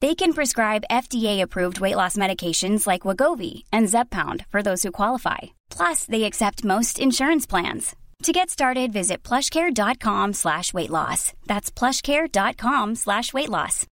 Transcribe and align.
They 0.00 0.14
can 0.14 0.32
prescribe 0.32 0.84
FDA-approved 0.90 1.80
weight 1.80 1.96
loss 1.96 2.16
medications 2.16 2.86
like 2.86 3.02
Wagovi 3.02 3.64
and 3.72 3.88
Zepbound 3.88 4.44
for 4.48 4.62
those 4.62 4.84
who 4.84 4.92
qualify. 4.92 5.38
Plus, 5.70 6.04
they 6.04 6.22
accept 6.22 6.64
most 6.64 7.00
insurance 7.00 7.46
plans. 7.46 7.96
To 8.22 8.32
get 8.32 8.48
started, 8.50 8.92
visit 8.92 9.24
plushcare.com 9.24 10.34
slash 10.34 10.72
weight 10.72 10.90
loss. 10.90 11.32
That's 11.46 11.70
plushcare.com 11.70 12.94
slash 12.94 13.32
weight 13.32 13.48
loss. 13.48 13.86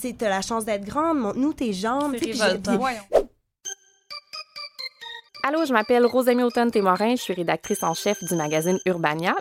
Tu 0.00 0.14
as 0.20 0.28
la 0.28 0.40
chance 0.40 0.64
d'être 0.64 0.84
grande, 0.84 1.20
montre-nous 1.20 1.52
tes 1.52 1.72
jambes. 1.72 2.16
Allô, 5.44 5.64
je 5.64 5.72
m'appelle 5.72 6.06
Rosemie 6.06 6.42
Automne-Témorin, 6.42 7.16
je 7.16 7.22
suis 7.22 7.34
rédactrice 7.34 7.82
en 7.82 7.94
chef 7.94 8.22
du 8.24 8.34
magazine 8.34 8.78
Urbania. 8.86 9.34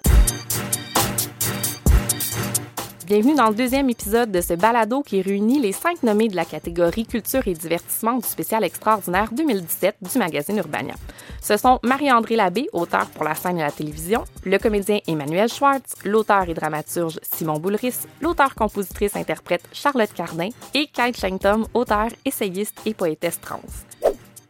Bienvenue 3.11 3.35
dans 3.35 3.49
le 3.49 3.55
deuxième 3.55 3.89
épisode 3.89 4.31
de 4.31 4.39
ce 4.39 4.53
balado 4.53 5.01
qui 5.01 5.21
réunit 5.21 5.59
les 5.59 5.73
cinq 5.73 6.01
nommés 6.01 6.29
de 6.29 6.35
la 6.37 6.45
catégorie 6.45 7.05
Culture 7.05 7.45
et 7.45 7.53
divertissement 7.53 8.15
du 8.15 8.25
spécial 8.25 8.63
extraordinaire 8.63 9.33
2017 9.33 9.97
du 10.01 10.17
magazine 10.17 10.55
Urbania. 10.55 10.93
Ce 11.41 11.57
sont 11.57 11.79
Marie-André 11.83 12.37
Labbé, 12.37 12.69
auteur 12.71 13.07
pour 13.07 13.25
la 13.25 13.35
scène 13.35 13.57
et 13.57 13.63
la 13.63 13.71
télévision, 13.71 14.23
le 14.45 14.57
comédien 14.59 14.99
Emmanuel 15.07 15.49
Schwartz, 15.49 15.95
l'auteur 16.05 16.47
et 16.47 16.53
dramaturge 16.53 17.19
Simon 17.21 17.59
Boulris, 17.59 17.97
l'auteur-compositrice-interprète 18.21 19.63
Charlotte 19.73 20.13
Cardin 20.13 20.47
et 20.73 20.87
Kate 20.87 21.17
Shantom, 21.17 21.65
auteur, 21.73 22.07
essayiste 22.23 22.79
et 22.85 22.93
poétesse 22.93 23.41
trans. 23.41 23.59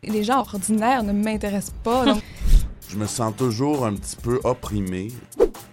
Les 0.03 0.21
gens 0.21 0.41
ordinaires 0.41 1.01
ne 1.01 1.13
m'intéressent 1.13 1.73
pas. 1.83 2.05
Donc, 2.05 2.21
Je 2.91 2.97
me 2.97 3.07
sens 3.07 3.33
toujours 3.37 3.85
un 3.85 3.95
petit 3.95 4.17
peu 4.17 4.41
opprimé. 4.43 5.07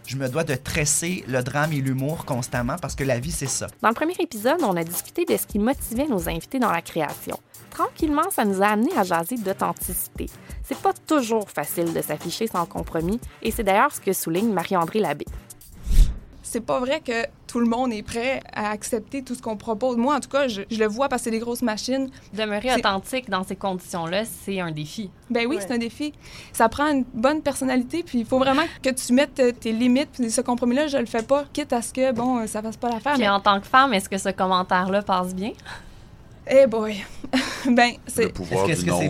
Je 0.08 0.16
me 0.16 0.26
dois 0.26 0.42
de 0.42 0.54
tresser 0.54 1.22
le 1.28 1.42
drame 1.42 1.70
et 1.74 1.82
l'humour 1.82 2.24
constamment 2.24 2.76
parce 2.80 2.94
que 2.94 3.04
la 3.04 3.18
vie, 3.18 3.30
c'est 3.30 3.46
ça. 3.46 3.66
Dans 3.82 3.90
le 3.90 3.94
premier 3.94 4.14
épisode, 4.18 4.62
on 4.62 4.74
a 4.74 4.82
discuté 4.82 5.26
de 5.26 5.36
ce 5.36 5.46
qui 5.46 5.58
motivait 5.58 6.06
nos 6.06 6.30
invités 6.30 6.58
dans 6.58 6.70
la 6.70 6.80
création. 6.80 7.38
Tranquillement, 7.68 8.30
ça 8.30 8.46
nous 8.46 8.62
a 8.62 8.68
amené 8.68 8.88
à 8.96 9.02
jaser 9.02 9.36
d'authenticité. 9.36 10.24
C'est 10.62 10.78
pas 10.78 10.94
toujours 11.06 11.50
facile 11.50 11.92
de 11.92 12.00
s'afficher 12.00 12.46
sans 12.46 12.64
compromis, 12.64 13.20
et 13.42 13.50
c'est 13.50 13.64
d'ailleurs 13.64 13.92
ce 13.92 14.00
que 14.00 14.14
souligne 14.14 14.50
Marie-André 14.50 15.00
Labbé. 15.00 15.26
C'est 16.50 16.60
pas 16.60 16.80
vrai 16.80 17.00
que 17.00 17.26
tout 17.46 17.60
le 17.60 17.66
monde 17.66 17.92
est 17.92 18.02
prêt 18.02 18.40
à 18.54 18.70
accepter 18.70 19.22
tout 19.22 19.34
ce 19.34 19.42
qu'on 19.42 19.56
propose. 19.56 19.96
Moi, 19.96 20.14
en 20.14 20.20
tout 20.20 20.28
cas, 20.28 20.48
je, 20.48 20.62
je 20.70 20.78
le 20.78 20.86
vois 20.86 21.08
parce 21.08 21.20
que 21.20 21.24
c'est 21.24 21.30
des 21.30 21.38
grosses 21.38 21.62
machines. 21.62 22.10
Demeurer 22.32 22.74
authentique 22.74 23.28
dans 23.28 23.44
ces 23.44 23.56
conditions-là, 23.56 24.24
c'est 24.24 24.60
un 24.60 24.70
défi. 24.70 25.10
Ben 25.30 25.46
oui, 25.46 25.58
c'est 25.60 25.72
un 25.72 25.78
défi. 25.78 26.12
Ça 26.52 26.68
prend 26.68 26.86
une 26.86 27.04
bonne 27.12 27.42
personnalité, 27.42 28.02
puis 28.02 28.20
il 28.20 28.26
faut 28.26 28.38
vraiment 28.38 28.64
que 28.82 28.90
tu 28.90 29.12
mettes 29.12 29.40
euh, 29.40 29.52
tes 29.52 29.72
limites. 29.72 30.10
Puis 30.12 30.30
ce 30.30 30.40
compromis-là, 30.40 30.86
je 30.86 30.98
le 30.98 31.06
fais 31.06 31.22
pas, 31.22 31.44
quitte 31.52 31.72
à 31.72 31.82
ce 31.82 31.92
que, 31.92 32.12
bon, 32.12 32.38
euh, 32.38 32.46
ça 32.46 32.62
fasse 32.62 32.76
pas 32.76 32.88
l'affaire. 32.88 33.12
Puis 33.12 33.22
Mais, 33.22 33.28
en 33.28 33.40
tant 33.40 33.60
que 33.60 33.66
femme, 33.66 33.92
est-ce 33.92 34.08
que 34.08 34.18
ce 34.18 34.30
commentaire-là 34.30 35.02
passe 35.02 35.34
bien? 35.34 35.52
Eh 36.50 36.66
boy! 36.66 37.04
ben, 37.66 37.90
Le 37.90 37.96
c'est... 38.06 38.28
pouvoir 38.32 38.68
Est-ce 38.70 38.84
que, 38.84 38.90
c'est 38.92 39.08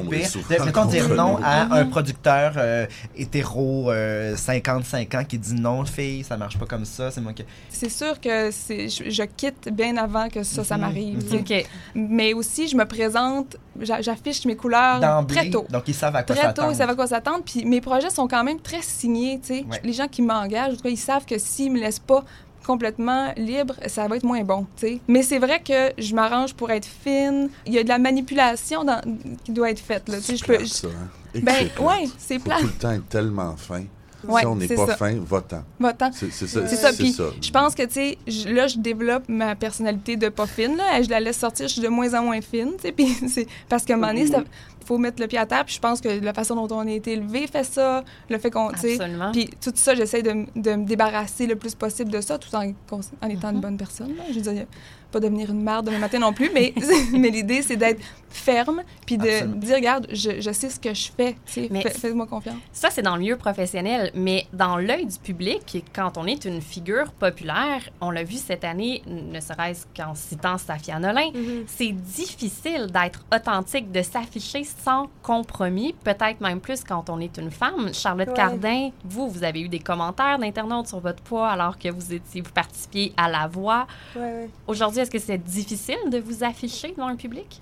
pire? 0.48 0.64
Mettons 0.66 0.84
dire 0.86 1.08
non 1.14 1.38
à 1.42 1.74
un 1.76 1.84
producteur 1.86 2.52
euh, 2.56 2.86
hétéro 3.16 3.90
euh, 3.90 4.34
55 4.36 5.14
ans 5.14 5.24
qui 5.24 5.38
dit 5.38 5.54
non, 5.54 5.84
fille, 5.84 6.24
ça 6.24 6.36
marche 6.36 6.58
pas 6.58 6.66
comme 6.66 6.84
ça, 6.84 7.10
c'est 7.10 7.20
moi 7.20 7.32
qui. 7.32 7.44
C'est 7.68 7.88
sûr 7.90 8.20
que 8.20 8.50
c'est, 8.50 8.88
je, 8.88 9.08
je 9.10 9.22
quitte 9.22 9.68
bien 9.72 9.96
avant 9.96 10.28
que 10.28 10.42
ça, 10.42 10.64
ça 10.64 10.74
Mhm, 10.76 10.80
m'arrive. 10.80 11.34
OK. 11.34 11.66
Mais 11.94 12.32
aussi, 12.32 12.66
je 12.68 12.76
me 12.76 12.84
présente, 12.86 13.56
j'a- 13.80 14.00
j'affiche 14.02 14.44
mes 14.46 14.56
couleurs 14.56 15.00
D'emblée. 15.00 15.36
très 15.36 15.50
tôt. 15.50 15.66
Donc 15.70 15.84
ils 15.86 15.94
savent 15.94 16.16
à 16.16 16.22
quoi 16.22 16.34
Très 16.34 16.44
tôt, 16.44 16.48
s'attendre. 16.48 16.72
ils 16.72 16.76
savent 16.76 16.90
à 16.90 16.94
quoi 16.94 17.06
s'attendre. 17.06 17.42
Puis 17.44 17.64
mes 17.64 17.80
projets 17.80 18.10
sont 18.10 18.26
quand 18.26 18.42
même 18.44 18.60
très 18.60 18.82
signés, 18.82 19.38
tu 19.40 19.48
sais. 19.58 19.64
Ouais. 19.70 19.80
Les 19.84 19.92
gens 19.92 20.08
qui 20.08 20.22
m'engagent, 20.22 20.72
en 20.72 20.76
tout 20.76 20.82
cas, 20.82 20.88
ils 20.88 20.96
savent 20.96 21.24
que 21.24 21.38
s'ils 21.38 21.70
me 21.70 21.78
laissent 21.78 21.98
pas 22.00 22.24
complètement 22.68 23.32
libre, 23.38 23.74
ça 23.86 24.06
va 24.08 24.16
être 24.16 24.24
moins 24.24 24.44
bon, 24.44 24.66
tu 24.76 24.86
sais. 24.86 25.00
Mais 25.08 25.22
c'est 25.22 25.38
vrai 25.38 25.62
que 25.62 25.90
je 25.96 26.14
m'arrange 26.14 26.52
pour 26.52 26.70
être 26.70 26.86
fine. 26.86 27.48
Il 27.66 27.72
y 27.72 27.78
a 27.78 27.82
de 27.82 27.88
la 27.88 27.96
manipulation 27.98 28.84
dans- 28.84 29.00
qui 29.42 29.52
doit 29.52 29.70
être 29.70 29.80
faite, 29.80 30.06
là. 30.10 30.18
Tu 30.20 30.36
je 30.36 30.44
peux... 30.44 30.56
plate, 30.58 30.66
ça, 30.68 30.88
hein? 30.88 31.40
Ben, 31.42 31.68
ouais, 31.80 32.04
c'est 32.18 32.38
plat. 32.38 32.58
tout 32.60 32.66
le 32.66 32.72
temps 32.72 32.90
être 32.90 33.08
tellement 33.08 33.56
fin. 33.56 33.84
Ouais, 34.26 34.40
si 34.40 34.46
on 34.46 34.56
n'est 34.56 34.66
pas 34.68 34.86
ça. 34.86 34.96
fin, 34.96 35.14
va-t'en. 35.20 35.62
Va-t'en. 35.78 36.10
C'est 36.12 36.30
ça. 36.32 36.66
C'est 36.66 36.76
ça, 36.76 36.92
puis 36.92 37.14
je 37.40 37.50
pense 37.50 37.74
que, 37.74 37.84
tu 37.84 37.92
sais, 37.92 38.18
je- 38.26 38.48
là, 38.48 38.66
je 38.66 38.78
développe 38.78 39.28
ma 39.28 39.54
personnalité 39.54 40.16
de 40.16 40.28
pas 40.28 40.46
fine, 40.46 40.76
là, 40.76 41.00
je 41.02 41.08
la 41.08 41.20
laisse 41.20 41.38
sortir, 41.38 41.68
je 41.68 41.74
suis 41.74 41.82
de 41.82 41.88
moins 41.88 42.12
en 42.14 42.22
moins 42.24 42.40
fine, 42.40 42.72
tu 42.76 42.82
sais, 42.82 42.92
puis 42.96 43.06
c'est 43.28 43.46
parce 43.68 43.84
qu'à 43.84 43.94
un 43.94 43.96
moment 43.96 44.08
donné, 44.12 44.24
il 44.24 44.86
faut 44.86 44.98
mettre 44.98 45.20
le 45.20 45.28
pied 45.28 45.38
à 45.38 45.46
terre, 45.46 45.64
puis 45.64 45.74
je 45.74 45.80
pense 45.80 46.00
que 46.00 46.08
la 46.08 46.32
façon 46.34 46.54
dont 46.66 46.74
on 46.76 46.86
a 46.86 46.90
été 46.90 47.12
élevé 47.12 47.46
fait 47.46 47.62
ça, 47.64 48.02
le 48.30 48.38
fait 48.38 48.50
qu'on, 48.50 48.68
Absolument. 48.70 49.30
puis 49.32 49.50
tout 49.62 49.72
ça, 49.74 49.94
j'essaie 49.94 50.22
de, 50.22 50.46
de 50.56 50.74
me 50.74 50.84
débarrasser 50.86 51.46
le 51.46 51.56
plus 51.56 51.74
possible 51.74 52.10
de 52.10 52.20
ça, 52.20 52.38
tout 52.38 52.54
en, 52.54 52.62
en 52.62 53.28
étant 53.28 53.48
Mm-hmm. 53.48 53.54
une 53.54 53.60
bonne 53.60 53.76
personne, 53.76 54.16
là. 54.16 54.24
je 54.30 54.34
veux 54.40 54.52
dire, 54.52 54.66
pas 55.10 55.20
devenir 55.20 55.50
une 55.50 55.62
merde 55.62 55.86
demain 55.86 55.98
matin 55.98 56.18
non 56.18 56.32
plus, 56.32 56.50
mais, 56.52 56.74
mais 57.12 57.28
l'idée, 57.30 57.62
c'est 57.62 57.76
d'être 57.76 58.00
ferme, 58.30 58.82
puis 59.06 59.16
de 59.16 59.26
Absolument. 59.26 59.56
dire, 59.56 59.76
regarde, 59.76 60.06
je, 60.12 60.40
je 60.40 60.52
sais 60.52 60.68
ce 60.68 60.78
que 60.78 60.92
je 60.92 61.10
fais, 61.16 61.36
fais-moi 61.46 62.26
confiance. 62.26 62.56
Ça, 62.72 62.90
c'est 62.90 63.00
dans 63.02 63.14
le 63.14 63.20
milieu 63.20 63.36
professionnel, 63.36 64.10
mais 64.14 64.46
dans 64.52 64.76
l'œil 64.76 65.06
du 65.06 65.18
public, 65.18 65.84
quand 65.94 66.18
on 66.18 66.26
est 66.26 66.44
une 66.44 66.60
figure 66.60 67.10
populaire, 67.12 67.80
on 68.00 68.10
l'a 68.10 68.24
vu 68.24 68.34
cette 68.36 68.64
année, 68.64 69.02
ne 69.06 69.40
serait-ce 69.40 69.86
qu'en 69.96 70.14
citant 70.14 70.58
Safia 70.58 70.98
Nolin, 70.98 71.30
c'est 71.66 71.92
difficile 71.92 72.88
d'être 72.92 73.24
authentique, 73.34 73.90
de 73.92 74.02
s'afficher 74.02 74.64
sans 74.64 75.08
compromis, 75.22 75.94
peut-être 76.04 76.40
même 76.40 76.60
plus 76.60 76.84
quand 76.84 77.08
on 77.10 77.20
est 77.20 77.36
une 77.38 77.50
femme. 77.50 77.92
Charlotte 77.94 78.28
Ouais. 78.28 78.34
Cardin, 78.34 78.90
vous, 79.04 79.28
vous 79.30 79.42
avez 79.42 79.62
eu 79.62 79.68
des 79.68 79.78
commentaires 79.78 80.38
d'internautes 80.38 80.88
sur 80.88 81.00
votre 81.00 81.22
poids 81.22 81.48
alors 81.48 81.78
que 81.78 81.88
vous 81.88 82.12
étiez, 82.12 82.42
vous 82.42 82.52
participiez 82.52 83.12
à 83.16 83.28
la 83.30 83.46
voix. 83.46 83.86
Ouais, 84.14 84.20
ouais. 84.22 84.50
Aujourd'hui, 84.66 84.97
est-ce 84.98 85.10
que 85.10 85.18
c'est 85.18 85.38
difficile 85.38 85.98
de 86.10 86.18
vous 86.18 86.44
afficher 86.44 86.92
devant 86.92 87.10
le 87.10 87.16
public? 87.16 87.58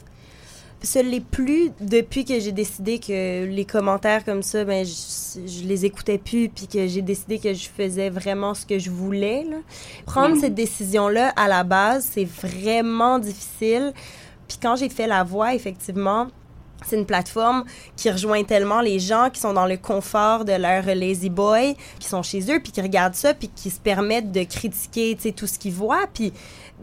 Ce 0.82 0.98
l'est 0.98 1.24
plus 1.24 1.70
depuis 1.80 2.24
que 2.24 2.38
j'ai 2.38 2.52
décidé 2.52 2.98
que 2.98 3.44
les 3.46 3.64
commentaires 3.64 4.24
comme 4.24 4.42
ça, 4.42 4.64
ben, 4.64 4.84
je, 4.84 5.40
je 5.46 5.66
les 5.66 5.84
écoutais 5.86 6.18
plus, 6.18 6.48
puis 6.48 6.68
que 6.68 6.86
j'ai 6.86 7.02
décidé 7.02 7.38
que 7.38 7.54
je 7.54 7.68
faisais 7.68 8.10
vraiment 8.10 8.54
ce 8.54 8.66
que 8.66 8.78
je 8.78 8.90
voulais. 8.90 9.44
là. 9.44 9.56
Prendre 10.04 10.36
cette 10.38 10.54
décision-là 10.54 11.30
à 11.30 11.48
la 11.48 11.64
base, 11.64 12.08
c'est 12.12 12.26
vraiment 12.26 13.18
difficile. 13.18 13.92
Puis 14.46 14.58
quand 14.62 14.76
j'ai 14.76 14.88
fait 14.88 15.06
la 15.06 15.24
voix, 15.24 15.54
effectivement, 15.54 16.28
c'est 16.84 16.96
une 16.96 17.06
plateforme 17.06 17.64
qui 17.96 18.10
rejoint 18.10 18.44
tellement 18.44 18.80
les 18.80 18.98
gens 18.98 19.30
qui 19.32 19.40
sont 19.40 19.52
dans 19.52 19.66
le 19.66 19.76
confort 19.76 20.44
de 20.44 20.52
leur 20.52 20.84
lazy 20.86 21.30
boy, 21.30 21.76
qui 21.98 22.08
sont 22.08 22.22
chez 22.22 22.40
eux, 22.52 22.60
puis 22.60 22.72
qui 22.72 22.80
regardent 22.80 23.14
ça, 23.14 23.34
puis 23.34 23.48
qui 23.48 23.70
se 23.70 23.80
permettent 23.80 24.32
de 24.32 24.44
critiquer 24.44 25.16
tout 25.32 25.46
ce 25.46 25.58
qu'ils 25.58 25.72
voient. 25.72 26.06
Puis 26.12 26.32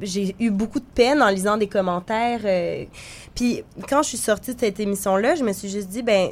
j'ai 0.01 0.35
eu 0.39 0.49
beaucoup 0.49 0.79
de 0.79 0.85
peine 0.95 1.21
en 1.21 1.29
lisant 1.29 1.57
des 1.57 1.67
commentaires. 1.67 2.41
euh, 2.45 2.85
puis 3.35 3.63
quand 3.87 4.01
je 4.03 4.09
suis 4.09 4.17
sortie 4.17 4.55
de 4.55 4.59
cette 4.59 4.79
émission-là, 4.79 5.35
je 5.35 5.43
me 5.43 5.53
suis 5.53 5.69
juste 5.69 5.89
dit, 5.89 6.01
ben 6.01 6.31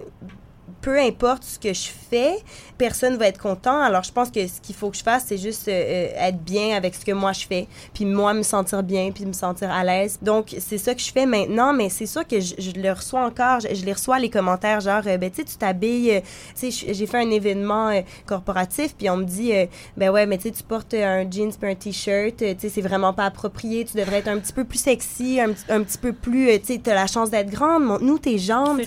peu 0.81 0.97
importe 0.99 1.43
ce 1.43 1.59
que 1.59 1.73
je 1.73 1.89
fais, 2.09 2.33
personne 2.77 3.15
va 3.17 3.27
être 3.27 3.39
content. 3.39 3.79
Alors, 3.81 4.03
je 4.03 4.11
pense 4.11 4.31
que 4.31 4.45
ce 4.47 4.59
qu'il 4.61 4.75
faut 4.75 4.89
que 4.89 4.97
je 4.97 5.03
fasse, 5.03 5.25
c'est 5.27 5.37
juste 5.37 5.67
euh, 5.67 5.71
euh, 5.71 6.27
être 6.27 6.39
bien 6.43 6.75
avec 6.75 6.95
ce 6.95 7.05
que 7.05 7.11
moi 7.11 7.31
je 7.33 7.45
fais, 7.45 7.67
puis 7.93 8.05
moi 8.05 8.33
me 8.33 8.41
sentir 8.43 8.81
bien, 8.83 9.11
puis 9.11 9.25
me 9.25 9.33
sentir 9.33 9.69
à 9.71 9.83
l'aise. 9.83 10.17
Donc, 10.21 10.55
c'est 10.59 10.77
ça 10.79 10.95
que 10.95 11.01
je 11.01 11.11
fais 11.11 11.25
maintenant, 11.25 11.73
mais 11.73 11.89
c'est 11.89 12.05
sûr 12.07 12.27
que 12.27 12.39
je, 12.39 12.55
je 12.57 12.71
le 12.71 12.91
reçois 12.91 13.23
encore. 13.25 13.59
Je, 13.59 13.75
je 13.75 13.85
les 13.85 13.93
reçois 13.93 14.17
les 14.19 14.29
commentaires 14.29 14.79
genre, 14.79 15.03
euh, 15.05 15.17
ben 15.17 15.29
tu 15.29 15.37
sais, 15.37 15.43
tu 15.43 15.55
t'habilles. 15.55 16.11
euh, 16.15 16.19
tu 16.59 16.71
sais, 16.71 16.93
j'ai 16.93 17.05
fait 17.05 17.19
un 17.19 17.29
événement 17.29 17.89
euh, 17.89 18.01
corporatif, 18.25 18.95
puis 18.97 19.09
on 19.09 19.17
me 19.17 19.25
dit, 19.25 19.53
euh, 19.53 19.65
ben 19.97 20.09
ouais, 20.09 20.25
mais 20.25 20.37
tu 20.37 20.43
sais, 20.49 20.51
tu 20.51 20.63
portes 20.63 20.93
un 20.95 21.29
jeans 21.29 21.51
puis 21.53 21.69
un 21.71 21.75
t-shirt, 21.75 22.41
euh, 22.41 22.53
tu 22.53 22.61
sais, 22.61 22.69
c'est 22.69 22.81
vraiment 22.81 23.13
pas 23.13 23.25
approprié. 23.25 23.85
Tu 23.85 23.97
devrais 23.97 24.17
être 24.19 24.27
un 24.29 24.39
petit 24.39 24.53
peu 24.53 24.63
plus 24.63 24.79
sexy, 24.79 25.39
un, 25.39 25.49
petit- 25.51 25.65
un 25.69 25.83
petit 25.83 25.97
peu 25.97 26.13
plus, 26.13 26.49
euh, 26.49 26.57
tu 26.57 26.73
sais, 26.73 26.81
t'as 26.83 26.95
la 26.95 27.07
chance 27.07 27.29
d'être 27.29 27.49
grande, 27.51 27.83
montre-nous 27.83 28.17
tes 28.17 28.37
jambes. 28.39 28.81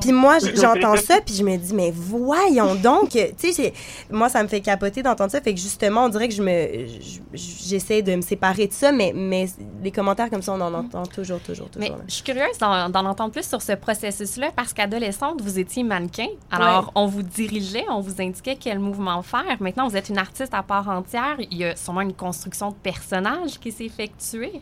Puis 0.00 0.12
moi, 0.12 0.38
j'entends 0.54 0.83
j'entends 0.86 1.00
ça, 1.02 1.20
puis 1.20 1.34
je 1.34 1.42
me 1.42 1.56
dis, 1.56 1.74
mais 1.74 1.92
voyons 1.94 2.74
donc, 2.74 3.10
tu 3.10 3.52
sais, 3.52 3.72
moi, 4.10 4.28
ça 4.28 4.42
me 4.42 4.48
fait 4.48 4.60
capoter 4.60 5.02
d'entendre 5.02 5.30
ça, 5.30 5.40
fait 5.40 5.54
que 5.54 5.60
justement, 5.60 6.04
on 6.04 6.08
dirait 6.08 6.28
que 6.28 6.34
je 6.34 6.42
me, 6.42 6.86
je- 6.86 7.20
j'essaie 7.34 8.02
de 8.02 8.14
me 8.16 8.20
séparer 8.22 8.66
de 8.66 8.72
ça, 8.72 8.92
mais, 8.92 9.12
mais 9.14 9.46
les 9.82 9.90
commentaires 9.90 10.30
comme 10.30 10.42
ça, 10.42 10.52
on 10.52 10.60
en 10.60 10.72
entend 10.74 11.04
toujours, 11.04 11.40
toujours, 11.40 11.68
Mais 11.76 11.86
toujours. 11.86 11.98
là. 11.98 12.04
je 12.08 12.14
suis 12.14 12.24
curieuse 12.24 12.58
d'en 12.58 13.04
entendre 13.06 13.30
plus 13.32 13.46
sur 13.48 13.60
ce 13.62 13.72
processus-là 13.72 14.50
parce 14.54 14.72
qu'adolescente, 14.72 15.40
vous 15.42 15.58
étiez 15.58 15.82
mannequin. 15.82 16.28
Alors, 16.50 16.84
Ouais. 16.86 16.90
on 16.96 17.06
vous 17.06 17.22
dirigeait, 17.22 17.84
on 17.90 18.00
vous 18.00 18.20
indiquait 18.20 18.56
quel 18.58 18.78
mouvement 18.78 19.22
faire. 19.22 19.56
Maintenant, 19.60 19.88
vous 19.88 19.96
êtes 19.96 20.08
une 20.08 20.18
artiste 20.18 20.54
à 20.54 20.62
part 20.62 20.88
entière. 20.88 21.36
Il 21.50 21.56
y 21.58 21.64
a 21.64 21.76
sûrement 21.76 22.00
une 22.02 22.12
construction 22.14 22.70
de 22.70 22.74
personnage 22.82 23.58
qui 23.60 23.70
s'est 23.72 23.84
effectuée. 23.86 24.60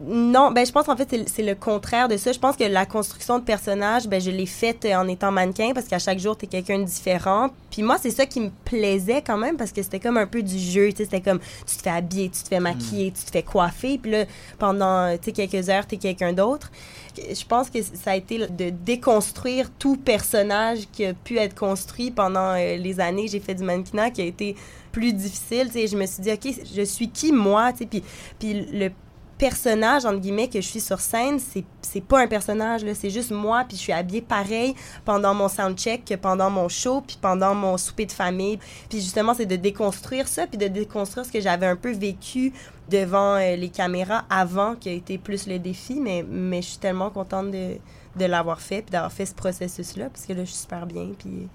Non, 0.00 0.52
ben 0.52 0.64
je 0.64 0.70
pense 0.70 0.88
en 0.88 0.96
fait 0.96 1.08
c'est- 1.10 1.28
c'est 1.28 1.42
le 1.42 1.56
contraire 1.56 2.06
de 2.06 2.16
ça. 2.16 2.30
Je 2.30 2.38
pense 2.38 2.56
que 2.56 2.62
la 2.62 2.86
construction 2.86 3.40
de 3.40 3.44
personnage, 3.44 4.06
ben 4.06 4.20
je 4.20 4.30
l'ai 4.30 4.46
faite 4.46 4.84
euh, 4.84 4.94
en 4.94 5.08
étant 5.08 5.32
mannequin 5.32 5.72
parce 5.74 5.86
qu'à 5.88 5.98
chaque 5.98 6.20
jour 6.20 6.36
tu 6.38 6.44
es 6.44 6.48
quelqu'un 6.48 6.78
de 6.78 6.84
différent. 6.84 7.48
Puis 7.70 7.82
moi 7.82 7.96
c'est 8.00 8.12
ça 8.12 8.24
qui 8.24 8.40
me 8.40 8.50
plaisait 8.64 9.22
quand 9.22 9.36
même 9.38 9.56
parce 9.56 9.72
que 9.72 9.82
c'était 9.82 9.98
comme 9.98 10.16
un 10.16 10.26
peu 10.28 10.42
du 10.42 10.56
jeu, 10.56 10.90
tu 10.90 10.98
sais, 10.98 11.04
c'était 11.04 11.20
comme 11.20 11.40
tu 11.66 11.76
te 11.76 11.82
fais 11.82 11.90
habiller, 11.90 12.28
tu 12.30 12.42
te 12.44 12.48
fais 12.48 12.60
maquiller, 12.60 13.10
tu 13.10 13.24
te 13.24 13.30
fais 13.32 13.42
coiffer, 13.42 13.98
puis 13.98 14.12
là 14.12 14.24
pendant 14.58 15.16
tu 15.18 15.24
sais 15.24 15.32
quelques 15.32 15.68
heures 15.68 15.84
tu 15.86 15.96
es 15.96 15.98
quelqu'un 15.98 16.32
d'autre. 16.32 16.70
Je 17.16 17.44
pense 17.44 17.68
que 17.68 17.82
ça 17.82 18.12
a 18.12 18.16
été 18.16 18.38
de 18.46 18.70
déconstruire 18.70 19.68
tout 19.80 19.96
personnage 19.96 20.80
qui 20.92 21.06
a 21.06 21.12
pu 21.14 21.38
être 21.38 21.56
construit 21.56 22.12
pendant 22.12 22.54
euh, 22.54 22.76
les 22.76 23.00
années 23.00 23.26
j'ai 23.26 23.40
fait 23.40 23.54
du 23.56 23.64
mannequinat 23.64 24.10
qui 24.12 24.20
a 24.22 24.26
été 24.26 24.54
plus 24.92 25.12
difficile, 25.12 25.66
tu 25.66 25.80
sais, 25.80 25.86
je 25.88 25.96
me 25.96 26.06
suis 26.06 26.22
dit 26.22 26.30
OK, 26.30 26.54
je 26.74 26.82
suis 26.82 27.08
qui 27.10 27.32
moi, 27.32 27.72
tu 27.72 27.78
sais, 27.78 27.86
puis 27.86 28.04
puis 28.38 28.54
le 28.72 28.90
personnage, 29.38 30.04
entre 30.04 30.18
guillemets, 30.18 30.48
que 30.48 30.60
je 30.60 30.66
suis 30.66 30.80
sur 30.80 31.00
scène, 31.00 31.38
c'est, 31.38 32.00
pas 32.00 32.20
un 32.20 32.26
personnage. 32.26 32.82
C'est 32.94 33.10
juste 33.10 33.30
moi, 33.30 33.64
puis 33.66 33.76
je 33.76 33.82
suis 33.82 33.92
habillée 33.92 34.20
pareil 34.20 34.74
pendant 35.04 35.32
mon 35.32 35.48
soundcheck 35.48 36.04
que 36.04 36.14
pendant 36.14 36.50
mon 36.50 36.68
show, 36.68 37.00
puis 37.00 37.16
pendant 37.20 37.54
mon 37.54 37.78
souper 37.78 38.06
de 38.06 38.12
famille. 38.12 38.58
Puis 38.88 39.00
justement, 39.00 39.34
c'est 39.34 39.46
de 39.46 39.56
déconstruire 39.56 40.28
ça, 40.28 40.46
puis 40.46 40.58
de 40.58 40.66
déconstruire 40.66 41.24
ce 41.24 41.32
que 41.32 41.40
j'avais 41.40 41.66
un 41.66 41.76
peu 41.76 41.92
vécu 41.92 42.52
devant 42.90 43.36
euh, 43.36 43.56
les 43.56 43.68
caméras 43.68 44.24
avant, 44.28 44.74
qui 44.74 44.88
a 44.88 44.92
été 44.92 45.18
plus 45.18 45.46
le 45.46 45.58
défi. 45.58 46.00
Mais, 46.00 46.24
mais 46.28 46.60
je 46.60 46.68
suis 46.68 46.78
tellement 46.78 47.10
contente 47.10 47.50
de, 47.50 47.76
de 48.16 48.24
l'avoir 48.24 48.60
fait, 48.60 48.82
puis 48.82 48.90
d'avoir 48.90 49.12
fait 49.12 49.26
ce 49.26 49.34
processus-là, 49.34 50.10
parce 50.10 50.26
que 50.26 50.32
là, 50.32 50.44
je 50.44 50.50
suis 50.50 50.60
super 50.60 50.86
bien, 50.86 51.10
puis, 51.18 51.48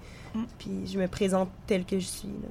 puis 0.58 0.86
je 0.86 0.98
me 0.98 1.06
présente 1.06 1.50
telle 1.66 1.84
que 1.84 1.98
je 1.98 2.06
suis, 2.06 2.28
là. 2.28 2.48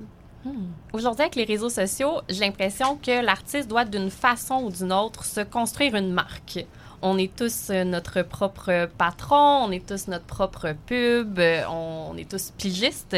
Aujourd'hui, 0.91 1.21
avec 1.21 1.35
les 1.35 1.45
réseaux 1.45 1.69
sociaux, 1.69 2.21
j'ai 2.29 2.41
l'impression 2.41 2.97
que 2.97 3.23
l'artiste 3.23 3.67
doit, 3.67 3.85
d'une 3.85 4.09
façon 4.09 4.63
ou 4.63 4.71
d'une 4.71 4.91
autre, 4.91 5.25
se 5.25 5.41
construire 5.41 5.95
une 5.95 6.11
marque. 6.11 6.65
On 7.01 7.17
est 7.17 7.35
tous 7.35 7.69
euh, 7.69 7.83
notre 7.83 8.21
propre 8.21 8.87
patron, 8.97 9.65
on 9.65 9.71
est 9.71 9.85
tous 9.85 10.07
notre 10.07 10.25
propre 10.25 10.73
pub, 10.85 11.37
euh, 11.37 11.63
on 11.67 12.15
est 12.17 12.29
tous 12.29 12.53
pigistes. 12.57 13.17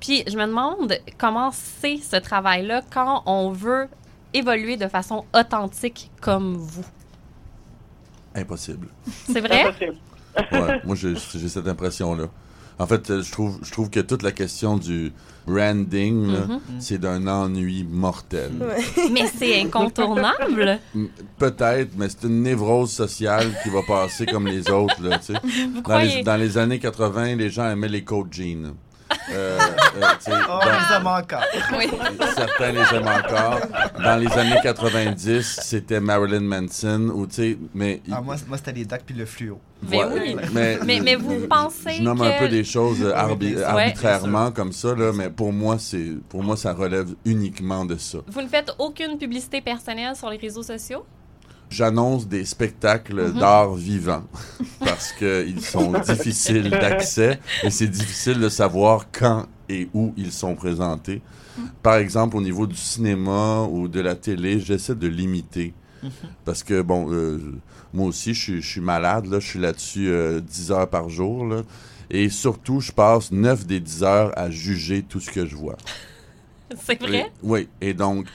Puis 0.00 0.22
je 0.26 0.36
me 0.36 0.46
demande 0.46 0.98
comment 1.16 1.50
c'est 1.52 1.96
ce 1.96 2.16
travail-là 2.16 2.82
quand 2.90 3.22
on 3.24 3.50
veut 3.50 3.88
évoluer 4.34 4.76
de 4.76 4.86
façon 4.86 5.24
authentique 5.34 6.10
comme 6.20 6.56
vous. 6.56 6.84
Impossible. 8.34 8.88
C'est 9.06 9.40
vrai? 9.40 9.62
Impossible. 9.62 9.96
Ouais, 10.52 10.80
moi, 10.84 10.96
j'ai 10.96 11.14
j'ai 11.14 11.48
cette 11.48 11.68
impression-là. 11.68 12.24
En 12.82 12.86
fait, 12.88 13.10
euh, 13.10 13.22
je 13.22 13.30
trouve, 13.30 13.60
je 13.62 13.70
trouve 13.70 13.90
que 13.90 14.00
toute 14.00 14.24
la 14.24 14.32
question 14.32 14.76
du 14.76 15.12
branding, 15.46 16.32
là, 16.32 16.58
c'est 16.80 16.98
d'un 16.98 17.28
ennui 17.28 17.86
mortel. 17.88 18.50
Mais 19.12 19.30
c'est 19.38 19.60
incontournable. 19.60 20.80
Peut-être, 21.38 21.90
mais 21.96 22.08
c'est 22.08 22.26
une 22.26 22.42
névrose 22.42 22.90
sociale 22.90 23.52
qui 23.62 23.70
va 23.70 23.82
passer 23.82 24.26
comme 24.26 24.48
les 24.48 24.68
autres. 24.68 25.00
Là, 25.00 25.18
tu 25.18 25.26
sais. 25.26 25.32
dans, 25.74 25.82
croyez? 25.82 26.16
les, 26.16 26.22
dans 26.24 26.36
les 26.36 26.58
années 26.58 26.80
80, 26.80 27.36
les 27.36 27.50
gens 27.50 27.70
aimaient 27.70 27.88
les 27.88 28.02
coats 28.02 28.26
jeans. 28.28 28.74
Euh, 29.30 29.58
euh, 29.60 30.00
Oh, 30.26 30.30
dans- 30.48 30.60
les 30.64 30.96
aime 30.96 31.06
encore. 31.06 31.44
Oui. 31.78 31.90
certains 32.34 32.72
les 32.72 32.96
aiment 32.96 33.08
encore. 33.08 33.60
Dans 34.02 34.16
les 34.16 34.32
années 34.32 34.58
90, 34.62 35.60
c'était 35.62 36.00
Marilyn 36.00 36.40
Manson 36.40 37.10
ou 37.14 37.26
tu 37.26 37.34
sais, 37.34 37.58
mais 37.74 38.02
Ah, 38.10 38.20
moi, 38.20 38.36
moi 38.48 38.56
c'était 38.56 38.72
les 38.72 38.84
docs 38.84 39.02
puis 39.06 39.14
le 39.14 39.26
fluo. 39.26 39.60
Mais 39.88 39.98
Ouais, 40.04 40.04
oui. 40.12 40.36
mais, 40.52 40.78
Mais- 40.84 41.00
mais 41.00 41.16
vous 41.16 41.46
pensez 41.48 41.94
je 41.98 42.02
nomme 42.02 42.18
que- 42.20 42.24
un 42.24 42.38
peu 42.38 42.48
des 42.48 42.62
choses 42.64 43.02
arbi- 43.02 43.60
arbitrairement 43.62 44.50
comme 44.52 44.72
ça 44.72 44.94
là, 44.94 45.12
mais 45.12 45.28
pour 45.30 45.52
moi 45.52 45.76
c'est 45.78 46.12
pour 46.28 46.42
moi 46.42 46.56
ça 46.56 46.72
relève 46.72 47.08
uniquement 47.24 47.84
de 47.84 47.96
ça. 47.96 48.18
Vous 48.28 48.42
ne 48.42 48.48
faites 48.48 48.72
aucune 48.78 49.18
publicité 49.18 49.60
personnelle 49.60 50.14
sur 50.16 50.30
les 50.30 50.36
réseaux 50.36 50.62
sociaux? 50.62 51.04
J'annonce 51.72 52.28
des 52.28 52.44
spectacles 52.44 53.28
Mhm. 53.32 53.38
d'art 53.40 53.74
vivant 53.74 54.24
parce 54.80 55.12
que 55.12 55.44
ils 55.48 55.60
sont 55.62 55.92
difficiles 56.00 56.68
d'accès 56.70 57.40
et 57.62 57.70
c'est 57.70 57.88
difficile 57.88 58.38
de 58.40 58.48
savoir 58.50 59.06
quand 59.10 59.46
et 59.68 59.88
où 59.94 60.12
ils 60.18 60.32
sont 60.32 60.54
présentés. 60.54 61.22
Mhm. 61.56 61.64
Par 61.82 61.96
exemple, 61.96 62.36
au 62.36 62.42
niveau 62.42 62.66
du 62.66 62.76
cinéma 62.76 63.62
ou 63.62 63.88
de 63.88 64.00
la 64.00 64.14
télé, 64.14 64.60
j'essaie 64.60 64.94
de 64.94 65.06
limiter. 65.08 65.72
Mhm. 66.02 66.10
Parce 66.44 66.62
que, 66.62 66.82
bon, 66.82 67.10
euh, 67.10 67.38
moi 67.94 68.06
aussi, 68.08 68.34
je 68.34 68.40
suis, 68.42 68.62
je 68.62 68.68
suis 68.68 68.80
malade, 68.82 69.26
là, 69.26 69.40
je 69.40 69.46
suis 69.46 69.58
là-dessus 69.60 70.08
euh, 70.08 70.40
10 70.40 70.72
heures 70.72 70.88
par 70.90 71.08
jour. 71.08 71.46
Là, 71.46 71.62
et 72.10 72.28
surtout, 72.28 72.80
je 72.80 72.92
passe 72.92 73.30
9 73.32 73.66
des 73.66 73.80
10 73.80 74.02
heures 74.02 74.32
à 74.36 74.50
juger 74.50 75.02
tout 75.08 75.20
ce 75.20 75.30
que 75.30 75.46
je 75.46 75.56
vois. 75.56 75.76
C'est 76.84 77.00
vrai? 77.00 77.18
Et- 77.18 77.30
oui, 77.42 77.68
et 77.80 77.94
donc, 77.94 78.26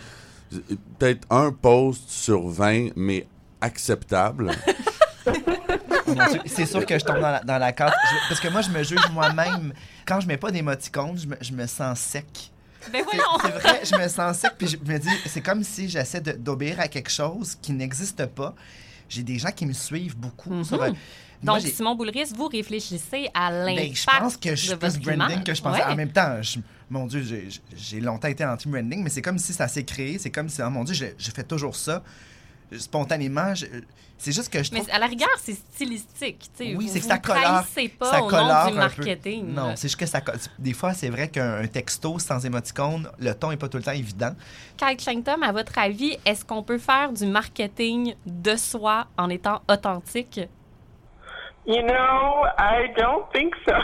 peut-être 0.99 1.27
un 1.29 1.51
post 1.51 2.09
sur 2.09 2.47
20, 2.47 2.89
mais 2.95 3.27
acceptable. 3.61 4.51
Dieu, 5.25 6.41
C'est 6.45 6.65
sûr 6.65 6.85
que 6.85 6.97
je 6.97 7.03
tombe 7.03 7.19
dans 7.19 7.31
la, 7.31 7.39
dans 7.43 7.57
la 7.57 7.71
case. 7.73 7.91
Je- 7.91 8.29
parce 8.29 8.39
que 8.39 8.47
moi, 8.47 8.61
je 8.61 8.69
me 8.69 8.83
juge 8.83 9.09
moi-même. 9.11 9.73
Quand 10.05 10.19
je 10.19 10.27
mets 10.27 10.37
pas 10.37 10.51
d'émoticônes, 10.51 11.17
je 11.17 11.27
me, 11.27 11.35
je 11.41 11.51
me 11.51 11.67
sens 11.67 11.99
sec. 11.99 12.51
Ben 12.91 13.03
C'est 13.41 13.49
vrai, 13.51 13.81
je 13.83 13.95
me 13.97 14.07
sens 14.07 14.37
sec. 14.37 14.51
Puis 14.57 14.67
je 14.67 14.77
me 14.91 14.97
dis, 14.97 15.09
c'est 15.25 15.41
comme 15.41 15.63
si 15.63 15.89
j'essaie 15.89 16.21
d'obéir 16.21 16.79
à 16.79 16.87
quelque 16.87 17.11
chose 17.11 17.57
qui 17.61 17.73
n'existe 17.73 18.25
pas. 18.27 18.55
J'ai 19.09 19.23
des 19.23 19.37
gens 19.37 19.51
qui 19.51 19.65
me 19.65 19.73
suivent 19.73 20.17
beaucoup. 20.17 20.63
Sur, 20.63 20.77
moi, 21.43 21.55
Donc, 21.55 21.61
j'ai- 21.65 21.71
Simon 21.71 21.95
Boulris, 21.95 22.31
vous 22.35 22.47
réfléchissez 22.47 23.29
à 23.33 23.51
l'impact 23.51 23.87
ben, 23.87 23.95
je 23.95 24.19
pense 24.19 24.37
que 24.37 24.49
je 24.51 24.55
suis 24.55 24.69
de 24.69 24.75
plus 24.75 24.99
branding 24.99 25.43
que 25.43 25.53
je 25.53 25.61
pensais. 25.61 25.83
Ouais. 25.83 25.91
En 25.91 25.95
même 25.95 26.11
temps, 26.11 26.41
je- 26.41 26.59
mon 26.89 27.05
Dieu, 27.05 27.23
j'ai- 27.75 27.99
longtemps 28.01 28.27
été 28.29 28.45
anti-branding, 28.45 29.03
mais 29.03 29.09
c'est 29.09 29.21
comme 29.21 29.37
si 29.37 29.53
ça 29.53 29.67
s'est 29.67 29.83
créé. 29.83 30.17
C'est 30.19 30.31
comme 30.31 30.49
si, 30.49 30.61
oh 30.61 30.69
mon 30.69 30.83
Dieu, 30.83 30.93
je, 30.95 31.05
je 31.17 31.31
fais 31.31 31.43
toujours 31.43 31.75
ça. 31.75 32.01
Spontanément, 32.77 33.53
c'est 34.17 34.31
juste 34.33 34.49
que 34.51 34.61
je 34.61 34.71
Mais 34.73 34.79
trouve... 34.81 34.93
à 34.93 34.99
la 34.99 35.05
rigueur, 35.07 35.29
c'est 35.41 35.53
stylistique. 35.53 36.49
tu 36.57 36.65
sais. 36.65 36.75
Oui, 36.75 36.89
c'est 36.91 36.99
que 36.99 37.05
ça 37.05 37.17
colore. 37.17 37.63
pas 37.97 38.11
ça 38.11 38.21
au 38.21 38.27
colore 38.27 38.63
nom 38.65 38.65
du 38.65 38.71
peu. 38.71 38.77
marketing. 39.05 39.53
Non, 39.53 39.73
c'est 39.77 39.87
juste 39.87 39.97
que 39.99 40.05
ça. 40.05 40.21
Des 40.59 40.73
fois, 40.73 40.93
c'est 40.93 41.07
vrai 41.09 41.29
qu'un 41.29 41.61
un 41.61 41.67
texto 41.67 42.19
sans 42.19 42.45
émoticône, 42.45 43.07
le 43.19 43.33
ton 43.33 43.51
est 43.51 43.57
pas 43.57 43.69
tout 43.69 43.77
le 43.77 43.83
temps 43.83 43.91
évident. 43.91 44.35
Kyle 44.75 44.99
Shantom, 44.99 45.43
à 45.43 45.53
votre 45.53 45.77
avis, 45.77 46.17
est-ce 46.25 46.43
qu'on 46.43 46.61
peut 46.63 46.77
faire 46.77 47.13
du 47.13 47.25
marketing 47.25 48.15
de 48.25 48.55
soi 48.57 49.07
en 49.17 49.29
étant 49.29 49.61
authentique? 49.69 50.41
You 51.67 51.83
know, 51.83 52.47
I 52.57 52.87
don't 52.95 53.29
think 53.33 53.53
so. 53.67 53.73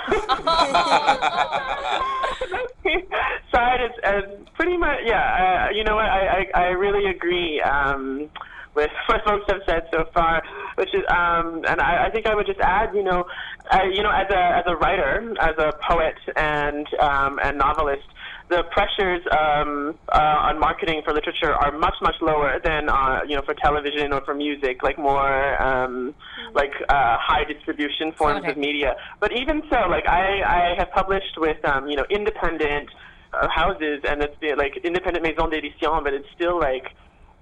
Side 3.51 3.81
is 3.83 3.91
uh, 4.05 4.21
pretty 4.55 4.77
much, 4.77 4.99
yeah. 5.05 5.67
Uh, 5.67 5.71
you 5.75 5.83
know 5.83 5.95
what? 5.95 6.05
I, 6.05 6.47
I, 6.55 6.61
I 6.61 6.67
really 6.67 7.11
agree 7.11 7.59
um, 7.59 8.29
with 8.75 8.89
what 9.07 9.21
folks 9.25 9.45
have 9.49 9.61
said 9.67 9.83
so 9.93 10.05
far, 10.13 10.41
which 10.75 10.93
is, 10.93 11.03
um, 11.09 11.63
and 11.67 11.79
I, 11.79 12.07
I 12.07 12.09
think 12.11 12.27
I 12.27 12.35
would 12.35 12.45
just 12.45 12.59
add, 12.59 12.93
you 12.93 13.03
know, 13.03 13.25
uh, 13.71 13.83
you 13.91 14.03
know, 14.03 14.11
as 14.11 14.27
a 14.31 14.57
as 14.57 14.63
a 14.67 14.75
writer, 14.75 15.33
as 15.39 15.55
a 15.57 15.71
poet 15.89 16.15
and 16.35 16.87
um, 16.99 17.39
and 17.43 17.57
novelist. 17.57 18.03
The 18.49 18.63
pressures 18.71 19.21
um, 19.31 19.97
uh, 20.11 20.49
on 20.51 20.59
marketing 20.59 21.01
for 21.05 21.13
literature 21.13 21.53
are 21.53 21.71
much, 21.71 21.95
much 22.01 22.15
lower 22.21 22.59
than 22.63 22.89
uh, 22.89 23.21
you 23.27 23.35
know 23.35 23.41
for 23.45 23.53
television 23.55 24.11
or 24.11 24.21
for 24.25 24.35
music, 24.35 24.83
like 24.83 24.99
more 24.99 25.61
um, 25.61 26.13
like 26.53 26.73
uh, 26.89 27.17
high 27.19 27.45
distribution 27.45 28.11
forms 28.17 28.41
Okay. 28.43 28.51
of 28.51 28.57
media. 28.57 28.95
But 29.21 29.31
even 29.31 29.61
so, 29.71 29.87
like 29.89 30.07
I, 30.07 30.41
I 30.43 30.75
have 30.77 30.91
published 30.91 31.37
with 31.37 31.57
um, 31.65 31.87
you 31.87 31.95
know 31.95 32.05
independent 32.09 32.89
uh, 33.33 33.47
houses 33.47 34.01
and 34.07 34.21
it's 34.21 34.35
like 34.57 34.77
independent 34.83 35.23
maison 35.23 35.49
d'édition, 35.49 36.03
but 36.03 36.13
it's 36.13 36.27
still 36.35 36.59
like 36.59 36.83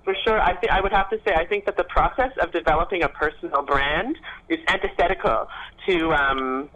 for 0.04 0.16
sure. 0.26 0.40
I 0.40 0.56
think 0.56 0.72
I 0.72 0.82
would 0.82 0.92
have 0.92 1.10
to 1.10 1.18
say 1.26 1.34
I 1.36 1.46
think 1.46 1.66
that 1.66 1.78
the 1.78 1.84
process 1.84 2.32
of 2.42 2.52
developing 2.52 3.04
a 3.04 3.10
personal 3.10 3.64
brand 3.64 4.18
is 4.50 4.60
antithetical 4.68 5.48
to. 5.88 6.14
Um, 6.14 6.70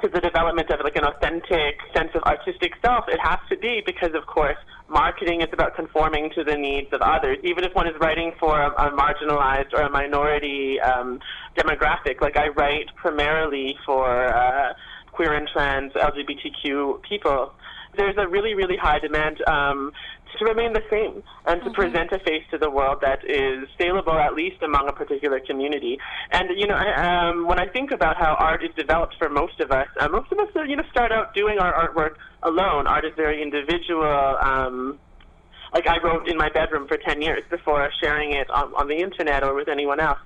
to 0.00 0.08
the 0.08 0.20
development 0.20 0.70
of 0.70 0.80
like 0.82 0.96
an 0.96 1.04
authentic 1.04 1.76
sense 1.94 2.08
of 2.14 2.22
artistic 2.22 2.72
self, 2.82 3.04
it 3.08 3.20
has 3.22 3.38
to 3.50 3.58
be 3.58 3.82
because, 3.84 4.14
of 4.14 4.26
course, 4.26 4.56
marketing 4.88 5.42
is 5.42 5.48
about 5.52 5.76
conforming 5.76 6.30
to 6.34 6.44
the 6.44 6.56
needs 6.56 6.88
of 6.92 7.02
others. 7.02 7.38
Even 7.44 7.64
if 7.64 7.74
one 7.74 7.86
is 7.86 7.94
writing 8.00 8.32
for 8.40 8.58
a, 8.58 8.70
a 8.70 8.90
marginalized 8.92 9.72
or 9.74 9.82
a 9.82 9.90
minority 9.90 10.80
um, 10.80 11.20
demographic, 11.56 12.20
like 12.20 12.36
I 12.36 12.48
write 12.48 12.86
primarily 12.96 13.76
for 13.84 14.34
uh, 14.34 14.72
queer 15.12 15.34
and 15.34 15.48
trans 15.48 15.92
LGBTQ 15.92 17.02
people. 17.02 17.52
there's 17.96 18.16
a 18.16 18.26
really, 18.26 18.54
really 18.54 18.76
high 18.76 18.98
demand 18.98 19.42
um, 19.46 19.92
to 20.38 20.44
remain 20.44 20.72
the 20.72 20.82
same 20.90 21.22
and 21.46 21.62
to 21.64 21.70
present 21.70 22.12
a 22.12 22.18
face 22.20 22.44
to 22.50 22.58
the 22.58 22.70
world 22.70 22.98
that 23.02 23.18
is 23.24 23.68
saleable 23.78 24.18
at 24.18 24.34
least 24.34 24.62
among 24.62 24.88
a 24.88 24.92
particular 24.92 25.40
community. 25.40 25.98
And 26.30 26.48
you 26.56 26.66
know, 26.66 26.74
I, 26.74 27.28
um, 27.28 27.46
when 27.46 27.58
I 27.58 27.66
think 27.66 27.90
about 27.90 28.16
how 28.16 28.34
art 28.38 28.62
is 28.64 28.70
developed 28.76 29.16
for 29.18 29.28
most 29.28 29.60
of 29.60 29.70
us, 29.70 29.88
uh, 30.00 30.08
most 30.08 30.30
of 30.32 30.38
us, 30.38 30.48
uh, 30.56 30.62
you 30.62 30.76
know, 30.76 30.84
start 30.90 31.12
out 31.12 31.34
doing 31.34 31.58
our 31.58 31.72
artwork 31.72 32.14
alone. 32.42 32.86
Art 32.86 33.04
is 33.04 33.12
very 33.16 33.42
individual. 33.42 34.36
Um, 34.40 34.98
like 35.72 35.86
I 35.86 36.02
wrote 36.02 36.28
in 36.28 36.36
my 36.36 36.50
bedroom 36.50 36.86
for 36.86 36.98
10 36.98 37.22
years 37.22 37.42
before 37.50 37.88
sharing 38.02 38.32
it 38.32 38.50
on, 38.50 38.74
on 38.74 38.88
the 38.88 38.96
internet 38.96 39.42
or 39.42 39.54
with 39.54 39.68
anyone 39.68 40.00
else. 40.00 40.18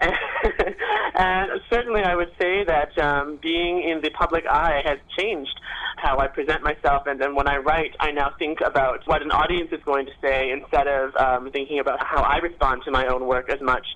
and 1.14 1.50
certainly, 1.70 2.02
I 2.02 2.14
would 2.14 2.32
say 2.40 2.64
that 2.64 2.96
um, 2.98 3.38
being 3.42 3.82
in 3.82 4.00
the 4.02 4.10
public 4.10 4.44
eye 4.46 4.82
has 4.84 4.98
changed 5.18 5.58
how 5.96 6.18
I 6.18 6.26
present 6.26 6.62
myself. 6.62 7.06
And 7.06 7.20
then 7.20 7.34
when 7.34 7.48
I 7.48 7.58
write, 7.58 7.94
I 8.00 8.10
now 8.10 8.32
think 8.38 8.60
about 8.60 9.06
what 9.06 9.22
an 9.22 9.30
audience 9.30 9.70
is 9.72 9.80
going 9.84 10.06
to 10.06 10.12
say 10.20 10.50
instead 10.50 10.86
of 10.88 11.14
um, 11.16 11.50
thinking 11.52 11.78
about 11.78 11.98
how 12.04 12.22
I 12.22 12.38
respond 12.38 12.82
to 12.86 12.90
my 12.90 13.06
own 13.06 13.26
work 13.26 13.50
as 13.50 13.60
much. 13.60 13.86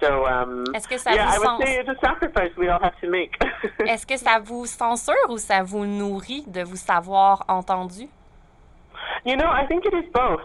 So, 0.00 0.24
um, 0.26 0.64
Est-ce 0.74 0.88
que 0.88 0.96
ça 0.96 1.12
yeah, 1.12 1.28
I 1.28 1.36
vous 1.36 1.40
would 1.40 1.60
sens- 1.60 1.64
say 1.64 1.78
it's 1.78 1.88
a 1.90 1.98
sacrifice 2.00 2.50
we 2.56 2.68
all 2.68 2.80
have 2.80 2.98
to 3.02 3.10
make. 3.10 3.36
Est-ce 3.86 4.06
que 4.06 4.16
ça 4.16 4.38
vous 4.42 4.64
censure 4.64 5.28
ou 5.28 5.36
ça 5.36 5.62
vous 5.62 5.84
nourrit 5.84 6.44
de 6.46 6.62
vous 6.62 6.76
savoir 6.76 7.44
entendu? 7.48 8.08
You 9.26 9.36
know, 9.36 9.46
I 9.46 9.66
think 9.66 9.84
it 9.84 9.92
is 9.92 10.08
both. 10.14 10.40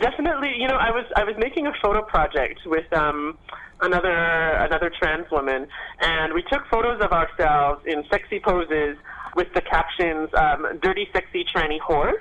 Definitely, 0.00 0.54
you 0.56 0.68
know, 0.68 0.76
I 0.76 0.90
was 0.92 1.04
I 1.16 1.24
was 1.24 1.34
making 1.38 1.66
a 1.66 1.72
photo 1.82 2.02
project 2.02 2.60
with 2.66 2.86
um, 2.92 3.36
another 3.82 4.12
another 4.12 4.90
trans 4.98 5.30
woman, 5.30 5.66
and 6.00 6.32
we 6.32 6.42
took 6.42 6.66
photos 6.70 7.00
of 7.00 7.12
ourselves 7.12 7.82
in 7.86 8.04
sexy 8.10 8.40
poses 8.40 8.96
with 9.36 9.48
the 9.54 9.60
captions 9.60 10.28
um, 10.34 10.66
"Dirty, 10.82 11.08
sexy, 11.12 11.44
tranny 11.44 11.78
whore." 11.80 12.14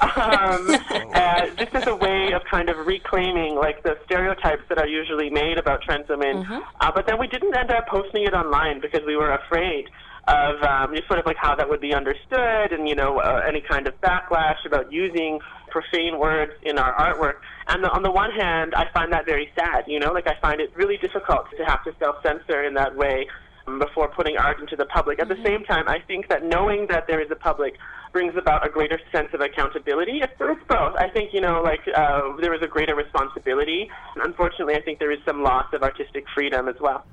Um, 0.00 0.70
uh, 1.14 1.46
this 1.56 1.68
is 1.74 1.86
a 1.86 1.96
way 1.96 2.32
of 2.32 2.42
kind 2.50 2.68
of 2.68 2.86
reclaiming 2.86 3.56
like 3.56 3.82
the 3.82 3.98
stereotypes 4.04 4.62
that 4.68 4.78
are 4.78 4.88
usually 4.88 5.30
made 5.30 5.58
about 5.58 5.82
trans 5.82 6.08
women. 6.08 6.44
Uh, 6.80 6.90
but 6.94 7.06
then 7.06 7.18
we 7.18 7.26
didn't 7.26 7.54
end 7.56 7.70
up 7.70 7.86
posting 7.88 8.24
it 8.24 8.34
online 8.34 8.80
because 8.80 9.02
we 9.06 9.16
were 9.16 9.32
afraid 9.32 9.88
of 10.28 10.62
um, 10.62 10.94
just 10.94 11.06
sort 11.06 11.20
of 11.20 11.26
like 11.26 11.36
how 11.36 11.54
that 11.54 11.68
would 11.68 11.80
be 11.80 11.94
understood 11.94 12.72
and, 12.72 12.88
you 12.88 12.94
know, 12.94 13.18
uh, 13.18 13.42
any 13.46 13.60
kind 13.60 13.86
of 13.86 13.94
backlash 14.00 14.64
about 14.66 14.92
using 14.92 15.38
profane 15.70 16.18
words 16.18 16.52
in 16.62 16.78
our 16.78 16.94
artwork. 16.94 17.34
And 17.68 17.84
the, 17.84 17.90
on 17.90 18.02
the 18.02 18.10
one 18.10 18.32
hand, 18.32 18.74
I 18.74 18.86
find 18.92 19.12
that 19.12 19.24
very 19.24 19.50
sad, 19.58 19.84
you 19.86 20.00
know, 20.00 20.12
like 20.12 20.26
I 20.26 20.34
find 20.40 20.60
it 20.60 20.72
really 20.74 20.96
difficult 20.96 21.46
to 21.56 21.64
have 21.64 21.84
to 21.84 21.92
self-censor 21.98 22.64
in 22.64 22.74
that 22.74 22.96
way 22.96 23.26
um, 23.66 23.78
before 23.78 24.08
putting 24.08 24.36
art 24.36 24.58
into 24.60 24.74
the 24.74 24.86
public. 24.86 25.20
At 25.20 25.28
the 25.28 25.40
same 25.44 25.64
time, 25.64 25.84
I 25.86 25.98
think 26.06 26.28
that 26.28 26.44
knowing 26.44 26.86
that 26.88 27.06
there 27.06 27.20
is 27.20 27.30
a 27.30 27.36
public 27.36 27.74
brings 28.16 28.34
about 28.34 28.64
a 28.66 28.70
greater 28.70 28.98
sense 29.12 29.28
of 29.34 29.40
accountability. 29.42 30.20
It's, 30.22 30.32
it's 30.40 30.64
both. 30.68 30.94
I 30.96 31.08
think, 31.10 31.34
you 31.34 31.42
know, 31.42 31.60
like 31.62 31.80
uh, 31.94 32.22
there 32.40 32.54
is 32.54 32.62
a 32.62 32.66
greater 32.76 32.94
responsibility. 32.94 33.90
Unfortunately, 34.28 34.74
I 34.74 34.80
think 34.80 34.98
there 35.00 35.10
is 35.12 35.18
some 35.26 35.42
loss 35.42 35.66
of 35.74 35.82
artistic 35.82 36.24
freedom 36.34 36.66
as 36.66 36.76
well. 36.80 37.04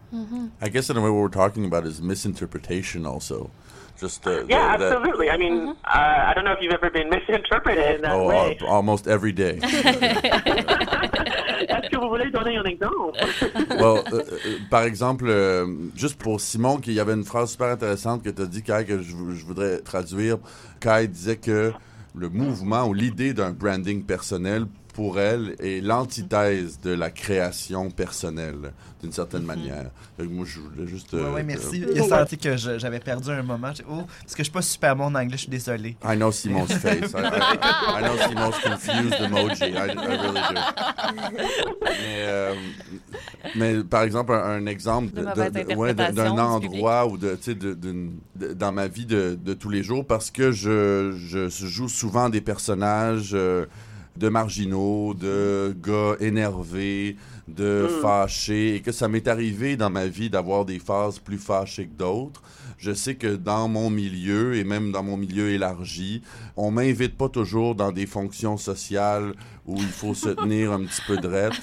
I 0.61 0.69
guess 0.69 0.89
in 0.89 0.95
a 0.95 1.01
way, 1.01 1.09
what 1.09 1.19
we're 1.23 1.27
talking 1.43 1.65
about 1.65 1.85
is 1.85 2.01
misinterpretation 2.01 3.05
also. 3.05 3.49
Just 3.99 4.25
uh, 4.25 4.45
Yeah, 4.47 4.77
the- 4.77 4.85
the- 4.85 4.95
absolutely. 4.95 5.29
I 5.29 5.35
mean, 5.43 5.55
uh, 5.83 6.29
I 6.29 6.31
don't 6.35 6.45
know 6.45 6.53
if 6.53 6.59
you've 6.61 6.73
ever 6.81 6.89
been 6.89 7.09
misinterpreted 7.09 7.95
in 7.97 8.01
that 8.03 8.13
oh, 8.13 8.27
way. 8.29 8.57
al- 8.61 8.67
almost 8.67 9.05
every 9.07 9.33
day. 9.33 9.59
Est-ce 11.73 11.89
que 11.89 11.97
vous 11.97 12.09
voulez 12.09 12.29
donner 12.31 12.57
un 12.57 12.63
exemple? 12.65 13.13
Well, 13.81 14.03
euh, 14.11 14.21
euh, 14.45 14.57
par 14.69 14.83
exemple, 14.83 15.25
euh, 15.27 15.65
juste 15.95 16.17
pour 16.21 16.39
Simon, 16.41 16.77
qu'il 16.77 16.93
y 16.93 16.99
avait 16.99 17.13
une 17.13 17.23
phrase 17.23 17.51
super 17.51 17.67
intéressante 17.67 18.23
que 18.23 18.29
tu 18.29 18.41
as 18.41 18.45
dit, 18.45 18.61
Kai, 18.63 18.83
que 18.85 19.01
je, 19.01 19.15
vou- 19.15 19.33
je 19.33 19.43
voudrais 19.45 19.77
traduire. 19.79 20.37
Kai 20.79 20.92
disait 21.01 21.37
que 21.37 21.73
le 22.15 22.29
mouvement 22.29 22.85
ou 22.85 22.93
l'idée 22.93 23.33
d'un 23.33 23.51
branding 23.51 24.03
personnel, 24.03 24.67
pour 24.93 25.19
elle, 25.19 25.55
est 25.59 25.81
l'antithèse 25.81 26.79
de 26.81 26.91
la 26.91 27.09
création 27.09 27.89
personnelle, 27.89 28.71
d'une 29.01 29.11
certaine 29.11 29.43
manière. 29.43 29.89
Fait 30.17 30.23
que 30.23 30.29
moi, 30.29 30.45
je 30.47 30.59
voulais 30.59 30.87
juste... 30.87 31.13
Ouais, 31.13 31.19
euh, 31.21 31.33
ouais, 31.33 31.43
merci. 31.43 31.83
euh, 31.83 31.91
Il 31.95 32.01
a 32.01 32.07
senti 32.19 32.37
que 32.37 32.55
je- 32.55 32.77
j'avais 32.77 32.99
perdu 32.99 33.31
un 33.31 33.41
moment. 33.41 33.71
Oh, 33.89 34.03
parce 34.21 34.33
que 34.33 34.37
je 34.39 34.43
suis 34.43 34.51
pas 34.51 34.61
super 34.61 34.95
bon 34.95 35.05
en 35.05 35.15
anglais, 35.15 35.31
je 35.35 35.41
suis 35.41 35.49
désolé. 35.49 35.97
I 36.05 36.15
know 36.15 36.31
Simon's 36.31 36.71
face. 36.79 37.11
I, 37.11 37.17
I- 37.17 37.99
I 37.99 38.03
know 38.03 38.17
Simon's 38.27 38.59
confused 38.59 39.19
emoji. 39.19 39.63
I, 39.63 39.69
I 39.71 39.95
really 39.95 40.41
do. 40.53 40.59
Mais, 41.81 42.23
euh, 42.25 42.53
mais 43.55 43.83
par 43.83 44.03
exemple, 44.03 44.31
un, 44.33 44.37
un 44.43 44.65
exemple 44.65 45.11
De 45.13 45.21
de- 45.21 45.25
mauvaise 45.25 45.51
de- 45.51 45.63
de- 45.73 45.75
ouais, 45.75 45.93
de- 45.93 46.01
interprétation 46.01 46.35
d'un 46.35 46.59
du 46.59 46.67
endroit 46.67 47.07
ou 47.07 47.17
de, 47.17 47.35
tu 47.35 47.43
sais, 47.43 47.55
de- 47.55 47.77
dans 48.53 48.71
ma 48.71 48.87
vie 48.87 49.05
de, 49.05 49.37
de 49.41 49.53
tous 49.53 49.69
les 49.69 49.83
jours 49.83 50.05
parce 50.05 50.31
que 50.31 50.51
je, 50.51 51.13
je 51.17 51.49
joue 51.49 51.89
souvent 51.89 52.29
des 52.29 52.41
personnages 52.41 53.31
euh, 53.33 53.65
de 54.15 54.29
marginaux, 54.29 55.13
de 55.13 55.75
gars 55.81 56.15
énervés, 56.19 57.17
de 57.47 57.87
fâchés, 58.01 58.75
et 58.75 58.81
que 58.81 58.91
ça 58.91 59.07
m'est 59.07 59.27
arrivé 59.27 59.75
dans 59.75 59.89
ma 59.89 60.07
vie 60.07 60.29
d'avoir 60.29 60.65
des 60.65 60.79
phases 60.79 61.19
plus 61.19 61.37
fâchées 61.37 61.87
que 61.87 61.97
d'autres. 61.97 62.41
Je 62.77 62.93
sais 62.93 63.15
que 63.15 63.35
dans 63.35 63.67
mon 63.67 63.89
milieu, 63.89 64.55
et 64.55 64.63
même 64.63 64.91
dans 64.91 65.03
mon 65.03 65.17
milieu 65.17 65.49
élargi, 65.49 66.21
on 66.57 66.71
m'invite 66.71 67.17
pas 67.17 67.29
toujours 67.29 67.75
dans 67.75 67.91
des 67.91 68.05
fonctions 68.05 68.57
sociales 68.57 69.33
où 69.65 69.77
il 69.77 69.87
faut 69.87 70.13
se 70.13 70.29
tenir 70.29 70.71
un 70.71 70.83
petit 70.83 71.01
peu 71.07 71.17
drette. 71.17 71.53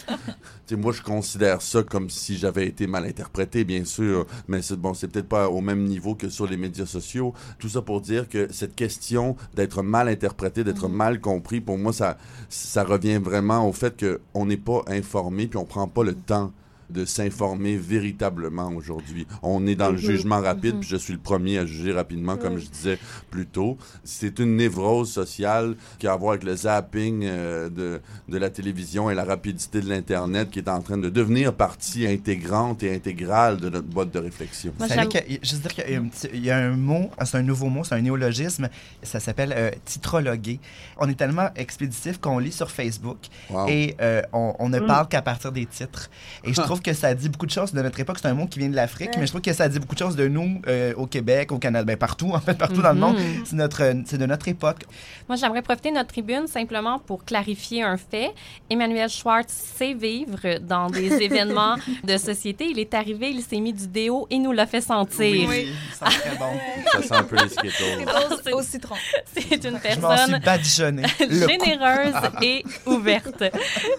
Tu 0.67 0.75
sais, 0.75 0.77
moi, 0.77 0.93
je 0.93 1.03
considère 1.03 1.61
ça 1.61 1.83
comme 1.83 2.09
si 2.09 2.39
j'avais 2.39 2.67
été 2.67 2.87
mal 2.87 3.05
interprété, 3.05 3.65
bien 3.65 3.85
sûr, 3.85 4.27
mais 4.49 4.63
c'est 4.63 4.77
bon, 4.77 4.95
c'est 4.95 5.09
peut-être 5.09 5.29
pas 5.29 5.49
au 5.49 5.61
même 5.61 5.85
niveau 5.85 6.15
que 6.15 6.29
sur 6.29 6.47
les 6.47 6.57
médias 6.57 6.87
sociaux. 6.87 7.35
Tout 7.59 7.69
ça 7.69 7.83
pour 7.83 8.01
dire 8.01 8.29
que 8.29 8.47
cette 8.53 8.75
question 8.75 9.37
d'être 9.55 9.83
mal 9.83 10.09
interprété, 10.09 10.65
d'être 10.65 10.89
mal 10.89 11.21
compris, 11.21 11.61
pour 11.61 11.77
moi, 11.77 11.93
ça, 11.93 12.17
ça 12.49 12.85
revient 12.85 13.19
vraiment 13.19 13.69
au 13.69 13.73
fait 13.73 14.03
qu'on 14.33 14.47
n'est 14.47 14.57
pas 14.57 14.83
informé, 14.87 15.47
puis 15.47 15.59
on 15.59 15.65
prend 15.65 15.89
pas 15.89 16.05
le 16.05 16.15
temps 16.15 16.53
de 16.91 17.05
s'informer 17.05 17.77
véritablement 17.77 18.69
aujourd'hui. 18.69 19.27
On 19.43 19.67
est 19.67 19.75
dans 19.75 19.91
le 19.91 19.97
jugement 19.99 20.41
rapide, 20.41 20.81
puis 20.81 20.89
je 20.89 20.97
suis 20.97 21.13
le 21.13 21.19
premier 21.19 21.59
à 21.59 21.67
juger 21.67 21.93
rapidement, 21.93 22.37
comme 22.37 22.59
je 22.59 22.67
disais 22.67 22.99
plus 23.31 23.47
tôt. 23.47 23.79
C'est 24.05 24.39
une 24.39 24.57
névrose 24.57 25.11
sociale 25.11 25.77
qui 25.99 26.07
a 26.07 26.13
à 26.13 26.17
voir 26.17 26.33
avec 26.33 26.45
le 26.45 26.57
zapping 26.57 27.23
euh, 27.25 27.69
de, 27.69 28.01
de 28.29 28.39
la 28.39 28.51
télévision 28.51 29.11
et 29.11 29.15
la 29.15 29.25
rapidité 29.25 29.81
de 29.81 29.89
l'Internet 29.89 30.51
qui 30.51 30.59
est 30.59 30.69
en 30.69 30.81
train 30.83 30.99
de 30.99 31.09
devenir 31.09 31.55
partie 31.55 32.07
intégrante 32.07 32.83
et 32.83 32.95
intégrale 32.95 33.59
de 33.59 33.69
notre 33.69 33.87
boîte 33.87 34.11
de 34.13 34.19
réflexion. 34.19 34.73
Moi, 34.79 34.89
que, 34.89 35.19
juste 35.43 35.63
dire 35.63 35.75
qu'il 35.75 35.91
y 35.93 35.97
a 35.97 35.99
un, 36.01 36.09
petit- 36.09 36.29
il 36.33 36.45
y 36.45 36.51
a 36.51 36.57
un 36.59 36.77
mot, 36.77 37.11
c'est 37.25 37.37
un 37.39 37.43
nouveau 37.43 37.69
mot, 37.69 37.85
c'est 37.85 37.95
un 37.95 38.01
néologisme, 38.01 38.69
ça 39.03 39.21
s'appelle 39.21 39.55
euh, 39.57 39.71
titrologuer. 39.85 40.59
On 40.99 41.09
est 41.09 41.15
tellement 41.15 41.49
expéditif 41.57 42.19
qu'on 42.19 42.39
lit 42.39 42.53
sur 42.53 42.71
Facebook 42.71 43.19
Wow. 43.51 43.67
et 43.69 43.97
euh, 44.01 44.23
on, 44.33 44.55
on 44.59 44.69
ne 44.69 44.79
parle 44.81 45.09
qu'à 45.09 45.23
partir 45.23 45.53
des 45.53 45.67
titres. 45.67 46.11
Et 46.45 46.53
je 46.53 46.61
trouve 46.63 46.80
que 46.83 46.93
ça 46.93 47.15
dit 47.15 47.29
beaucoup 47.29 47.47
de 47.47 47.51
choses 47.51 47.73
de 47.73 47.83
notre 47.83 47.99
époque. 48.01 48.19
C'est 48.21 48.29
un 48.29 48.35
mot 48.35 48.47
qui 48.47 48.59
vient 48.59 48.69
de 48.69 48.77
l'Afrique, 48.77 49.11
mais 49.17 49.27
je 49.27 49.33
trouve 49.33 49.41
que 49.41 49.53
ça 49.53 49.69
dit 49.69 49.79
beaucoup 49.79 49.95
de 49.95 50.01
choses 50.01 50.17
de 50.17 50.29
nous 50.29 50.61
euh, 50.67 50.93
au 50.97 51.07
Québec, 51.07 51.53
au 51.53 51.59
Canada, 51.59 51.85
ben 51.85 51.97
partout, 51.97 52.31
en 52.35 52.41
fait, 52.41 52.55
partout 52.55 52.83
dans 52.83 52.93
le 52.93 53.01
monde. 53.01 53.17
C'est 53.45 53.57
notre, 53.57 53.83
c'est 54.07 54.19
de 54.19 54.27
notre 54.27 54.49
époque. 54.49 54.85
Moi, 55.29 55.37
j'aimerais 55.37 55.63
profiter 55.63 55.91
de 55.91 55.97
notre 55.97 56.09
tribune 56.09 56.47
simplement 56.47 56.99
pour 56.99 57.25
clarifier 57.25 57.83
un 57.83 57.97
fait. 57.97 58.33
Emmanuel 58.69 59.09
Schwartz 59.09 59.53
sait 59.53 59.95
vivre 59.95 60.59
dans 60.61 60.89
des 60.89 61.13
événements 61.23 61.77
de 62.05 62.17
société. 62.17 62.67
Il 62.71 62.79
est 62.79 62.95
arrivé, 62.95 63.31
il 63.31 63.43
s'est 63.43 63.61
mis 63.61 63.73
du 63.73 63.87
déo 63.87 64.27
et 64.31 64.39
nous 64.39 64.53
l'a 64.53 64.67
fait 64.67 64.81
sentir. 64.81 65.49
Oui, 65.49 65.69
ça 65.93 66.11
sent 66.11 66.19
très 66.21 66.37
bon. 66.37 66.51
Ça 66.93 67.03
sent 67.03 67.15
un 67.15 67.23
peu 67.23 67.37
les 67.37 67.49
Skittles. 67.49 68.53
Au, 68.53 68.59
au 68.59 68.63
citron. 68.63 68.97
C'est 69.33 69.65
une 69.65 69.79
Je 69.79 70.01
m'en 70.01 70.17
suis 70.17 70.41
personne 70.41 71.03
généreuse 71.19 72.15
et 72.43 72.65
ouverte. 72.87 73.45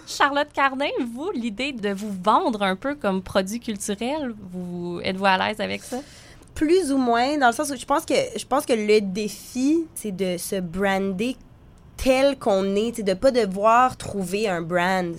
Charlotte 0.08 0.50
Cardin, 0.54 0.90
vous, 1.14 1.32
l'idée 1.34 1.72
de 1.74 1.90
vous 1.90 2.14
vendre 2.24 2.64
un 2.64 2.71
peu 2.76 2.96
comme 2.96 3.22
produit 3.22 3.60
culturel, 3.60 4.34
vous 4.52 5.00
êtes-vous 5.04 5.26
à 5.26 5.38
l'aise 5.38 5.60
avec 5.60 5.84
ça? 5.84 5.98
Plus 6.56 6.92
ou 6.92 6.98
moins, 6.98 7.38
dans 7.38 7.48
le 7.48 7.54
sens 7.54 7.72
où 7.72 7.76
je 7.78 7.86
pense 7.86 8.06
que, 8.06 8.14
je 8.36 8.46
pense 8.46 8.66
que 8.66 8.74
le 8.74 9.00
défi, 9.02 9.86
c'est 9.96 10.16
de 10.16 10.38
se 10.38 10.60
brander 10.60 11.38
tel 11.98 12.38
qu'on 12.38 12.76
est, 12.76 13.02
de 13.02 13.14
pas 13.14 13.32
devoir 13.32 13.96
trouver 13.96 14.48
un 14.50 14.62
brand 14.62 15.16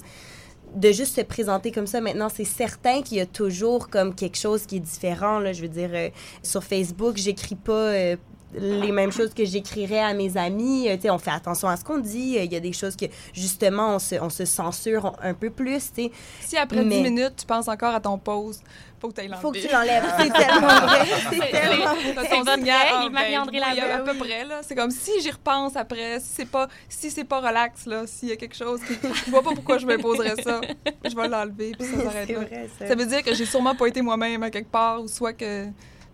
de 0.75 0.91
juste 0.91 1.17
se 1.17 1.21
présenter 1.21 1.71
comme 1.71 1.87
ça. 1.87 2.01
Maintenant 2.01 2.29
c'est 2.29 2.45
certain 2.45 3.03
qu'il 3.03 3.19
y 3.19 3.21
a 3.21 3.27
toujours 3.27 3.89
comme 3.89 4.15
quelque 4.15 4.39
chose 4.39 4.67
qui 4.67 4.77
est 4.77 4.81
différent 4.81 5.39
là. 5.39 5.53
Je 5.53 5.63
veux 5.63 5.69
dire 5.69 5.91
euh, 5.93 6.09
sur 6.43 6.65
Facebook 6.65 7.17
j'écris 7.17 7.57
pas 7.57 7.73
euh, 7.73 8.17
les 8.55 8.93
mêmes 8.93 9.13
choses 9.13 9.33
que 9.35 9.45
j'écrirais 9.45 10.01
à 10.01 10.13
mes 10.15 10.37
amis 10.37 10.89
Euh, 10.89 10.97
tu 10.97 11.03
sais 11.03 11.11
on 11.11 11.19
fait 11.19 11.31
attention 11.31 11.69
à 11.69 11.77
ce 11.77 11.85
qu'on 11.85 11.99
dit 11.99 12.37
Euh, 12.39 12.43
il 12.45 12.53
y 12.53 12.57
a 12.57 12.61
des 12.61 12.73
choses 12.73 12.97
que 12.97 13.07
justement 13.33 13.95
on 13.95 13.99
se, 13.99 14.15
on 14.17 14.29
se 14.31 14.45
censure 14.45 15.15
un 15.23 15.35
peu 15.35 15.51
plus 15.51 15.93
tu 15.95 16.05
sais 16.05 16.11
Si 16.41 16.57
après 16.57 16.83
Mais- 16.85 16.97
10 17.03 17.11
minutes, 17.11 17.35
tu 17.39 17.47
penses 17.47 17.69
encore 17.69 17.95
à 17.95 18.01
ton 18.01 18.19
pause, 18.19 18.61
faut 19.01 19.09
que 19.09 19.15
tu 19.15 19.21
ailles 19.23 19.29
l'enlever. 19.29 19.43
faut 19.43 19.53
que 19.53 19.59
tu 19.59 19.73
l'enlèves 19.73 20.05
c'est 20.21 20.31
tellement 20.33 20.67
vrai 20.67 21.07
c'est 21.33 21.51
tellement 21.51 22.53
règle, 22.55 22.71
ah, 22.71 23.09
Marie-André 23.11 23.59
oui, 23.59 23.75
Labelle. 23.77 23.91
à 23.91 23.99
peu 24.01 24.15
près 24.19 24.45
là. 24.45 24.61
C'est 24.63 24.75
comme 24.75 24.91
si 24.91 25.11
j'y 25.21 25.31
repense 25.31 25.75
après, 25.77 26.21
si 26.21 26.29
c'est 26.37 26.45
pas, 26.51 26.69
si 26.89 27.11
c'est 27.11 27.25
pas 27.25 27.41
relax 27.41 27.87
là, 27.87 28.03
s'il 28.07 28.29
y 28.29 28.33
a 28.33 28.37
quelque 28.37 28.57
chose 28.57 28.81
qui, 28.87 28.95
je 29.27 29.31
vois 29.31 29.43
pas 29.43 29.51
pourquoi 29.55 29.79
je 29.79 29.87
m'imposerais 29.87 30.35
ça, 30.43 30.61
je 31.05 31.17
vais 31.17 31.29
l'enlever 31.29 31.73
puis 31.79 31.89
ça 31.89 32.03
s'arrête 32.05 32.29
là. 32.29 32.39
vrai 32.41 32.69
ça. 32.79 32.87
Ça 32.89 32.95
veut 32.95 33.07
dire 33.07 33.23
que 33.23 33.35
j'ai 33.35 33.47
sûrement 33.47 33.75
pas 33.75 33.87
été 33.87 34.03
moi-même 34.03 34.43
à 34.43 34.51
quelque 34.51 34.71
part 34.71 35.03
ou 35.03 35.09
soit 35.09 35.33
que 35.33 35.67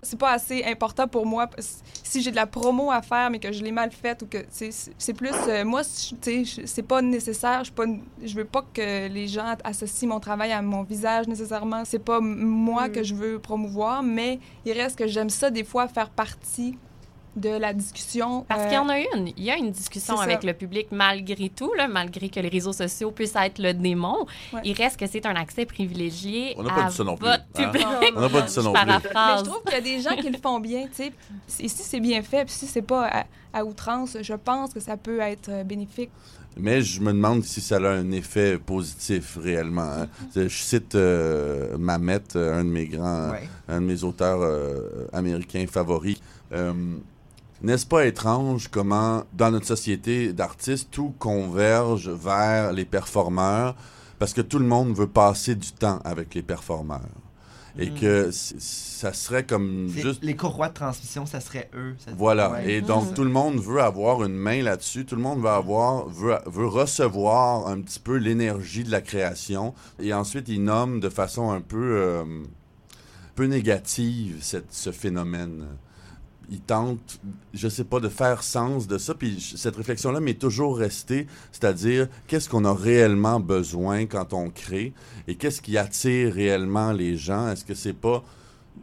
c'est 0.02 0.19
pas 0.19 0.33
assez 0.33 0.64
important 0.64 1.09
pour 1.09 1.26
moi. 1.26 1.49
Si 2.02 2.23
j'ai 2.23 2.31
de 2.31 2.37
la 2.37 2.47
promo 2.47 2.90
à 2.90 3.02
faire, 3.02 3.31
mais 3.31 3.38
que 3.38 3.52
je 3.52 3.62
l'ai 3.62 3.73
mal 3.73 3.90
faite 3.90 4.23
ou 4.23 4.26
que 4.26 4.38
c'est 4.50 5.14
plus 5.14 5.35
euh, 5.49 5.64
moi, 5.64 5.83
c'est 5.85 6.83
pas 6.83 7.02
nécessaire. 7.02 7.64
Je 7.64 7.73
pas, 7.73 7.85
je 8.23 8.35
veux 8.35 8.45
pas 8.45 8.64
que 8.73 9.09
les 9.09 9.28
gens 9.28 9.57
associent 9.64 10.09
mon 10.09 10.21
travail 10.21 10.52
à 10.52 10.62
mon 10.62 10.83
visage 10.83 11.26
nécessairement. 11.28 11.85
C'est 11.85 11.99
pas 11.99 12.21
moi 12.21 12.88
que 12.88 13.00
mm. 13.00 13.05
je 13.05 13.14
veux 13.14 13.38
promouvoir, 13.38 14.02
mais 14.02 14.38
il 14.64 14.73
reste 14.73 14.99
que 14.99 15.07
j'aime 15.07 15.31
ça 15.31 15.50
des 15.50 15.64
fois 15.64 15.88
faire 15.88 16.11
partie 16.11 16.76
de 17.40 17.50
la 17.50 17.73
discussion. 17.73 18.45
Parce 18.49 18.64
qu'il 18.64 18.75
y 18.75 18.78
en 18.78 18.88
a 18.88 18.99
une. 18.99 19.28
Il 19.37 19.45
y 19.45 19.50
a 19.50 19.57
une 19.57 19.71
discussion 19.71 20.18
avec 20.18 20.45
le 20.45 20.52
public 20.52 20.88
malgré 20.90 21.49
tout, 21.49 21.73
là, 21.75 21.88
malgré 21.88 22.28
que 22.28 22.40
les 22.40 22.49
réseaux 22.49 22.73
sociaux 22.73 23.11
puissent 23.11 23.37
être 23.37 23.59
le 23.59 23.75
démon. 23.75 24.26
Il 24.64 24.75
reste 24.75 24.99
que 24.99 25.07
c'est 25.07 25.26
un 25.26 25.37
accès 25.37 25.66
privilégié 25.66 26.54
On 26.57 26.62
n'a 26.62 26.75
pas 26.75 26.85
dit 26.85 26.97
ça 26.97 27.04
non 27.04 27.16
plus. 27.16 27.28
Hein? 27.28 27.38
On 28.16 28.21
n'a 28.21 28.28
pas 28.28 28.42
dit 28.42 28.52
ça 28.52 28.62
non 28.62 28.73
plus. 28.73 28.87
Mais 28.87 29.38
je 29.38 29.45
trouve 29.45 29.62
qu'il 29.62 29.73
y 29.73 29.76
a 29.76 29.80
des 29.80 30.00
gens 30.00 30.16
qui 30.16 30.30
le 30.30 30.38
font 30.38 30.61
bien. 30.61 30.88
Et 30.99 31.12
si 31.47 31.68
c'est 31.68 32.00
bien 32.00 32.23
fait, 32.23 32.45
puis 32.45 32.54
si 32.54 32.66
c'est 32.66 32.83
pas 32.83 33.26
à, 33.52 33.64
outrance, 33.64 34.16
je 34.21 34.35
pense 34.35 34.73
que 34.73 34.80
ça 34.80 34.97
peut 34.97 35.21
être 35.21 35.49
euh, 35.49 35.64
bénéfique. 35.64 36.11
Mais 36.57 36.83
je 36.83 37.00
me 37.00 37.12
demande 37.12 37.45
si 37.45 37.61
ça 37.61 37.76
a 37.76 37.88
un 37.88 38.11
effet 38.11 38.59
positif 38.59 39.38
réellement. 39.40 39.83
Hein. 39.83 40.09
Je 40.35 40.49
cite 40.49 40.95
euh, 40.95 41.76
Mamet, 41.78 42.37
un 42.37 42.64
de 42.64 42.71
mes 42.71 42.87
grands, 42.87 43.33
un 43.68 43.80
de 43.80 43.87
mes 43.87 44.04
auteurs 44.04 44.40
euh, 44.42 45.09
américains 45.12 45.66
favoris. 45.68 46.21
N'est-ce 47.61 47.87
pas 47.87 48.07
étrange 48.07 48.69
comment, 48.69 49.25
dans 49.33 49.50
notre 49.50 49.67
société 49.67 50.33
d'artistes, 50.33 50.88
tout 50.93 51.12
converge 51.19 52.09
vers 52.09 52.73
les 52.73 52.85
performeurs 52.85 53.75
parce 54.19 54.33
que 54.33 54.41
tout 54.41 54.59
le 54.59 54.67
monde 54.67 54.95
veut 54.95 55.09
passer 55.09 55.55
du 55.57 55.73
temps 55.73 56.00
avec 56.05 56.35
les 56.35 56.43
performeurs? 56.43 57.00
Et 57.77 57.91
hmm. 57.91 57.95
que 57.95 58.31
ça 58.33 59.12
serait 59.12 59.45
comme 59.45 59.88
juste... 59.88 60.23
Les 60.23 60.35
courroies 60.35 60.69
de 60.69 60.75
transmission, 60.75 61.27
ça 61.27 61.41
serait 61.41 61.71
eux. 61.75 61.95
voilà. 62.17 62.65
Et 62.65 62.81
donc, 62.81 63.15
tout 63.15 63.23
le 63.23 63.31
monde 63.31 63.61
veut 63.61 63.81
avoir 63.81 64.25
une 64.25 64.35
main 64.35 64.62
là-dessus. 64.62 65.05
Tout 65.05 65.15
le 65.15 65.23
monde 65.23 65.41
veut 65.41 65.49
avoir, 65.49 66.09
veut, 66.09 66.38
veut 66.47 66.67
recevoir 66.67 67.69
un 67.69 67.81
petit 67.81 68.00
peu 68.00 68.17
l'énergie 68.17 68.83
de 68.83 68.91
la 68.91 69.00
création. 69.00 69.75
Et 70.00 70.12
ensuite, 70.12 70.49
ils 70.49 70.62
nomment 70.62 70.99
de 70.99 71.09
façon 71.09 71.50
un 71.53 71.61
peu, 71.61 71.99
euh, 71.99 72.25
peu 73.37 73.45
négative 73.45 74.38
cette, 74.41 74.73
ce 74.73 74.91
phénomène 74.91 75.65
il 76.50 76.61
tente, 76.61 77.21
je 77.52 77.69
sais 77.69 77.85
pas, 77.85 78.00
de 78.00 78.09
faire 78.09 78.43
sens 78.43 78.87
de 78.87 78.99
ça. 78.99 79.14
Puis 79.14 79.55
cette 79.57 79.76
réflexion-là 79.76 80.21
m'est 80.21 80.38
toujours 80.38 80.78
restée, 80.78 81.26
c'est-à-dire 81.52 82.09
qu'est-ce 82.26 82.49
qu'on 82.49 82.64
a 82.64 82.75
réellement 82.75 83.40
besoin 83.40 84.07
quand 84.07 84.33
on 84.33 84.50
crée 84.50 84.93
et 85.26 85.35
qu'est-ce 85.35 85.61
qui 85.61 85.76
attire 85.76 86.33
réellement 86.33 86.93
les 86.93 87.17
gens? 87.17 87.49
Est-ce 87.49 87.64
que 87.64 87.75
c'est 87.75 87.93
pas 87.93 88.25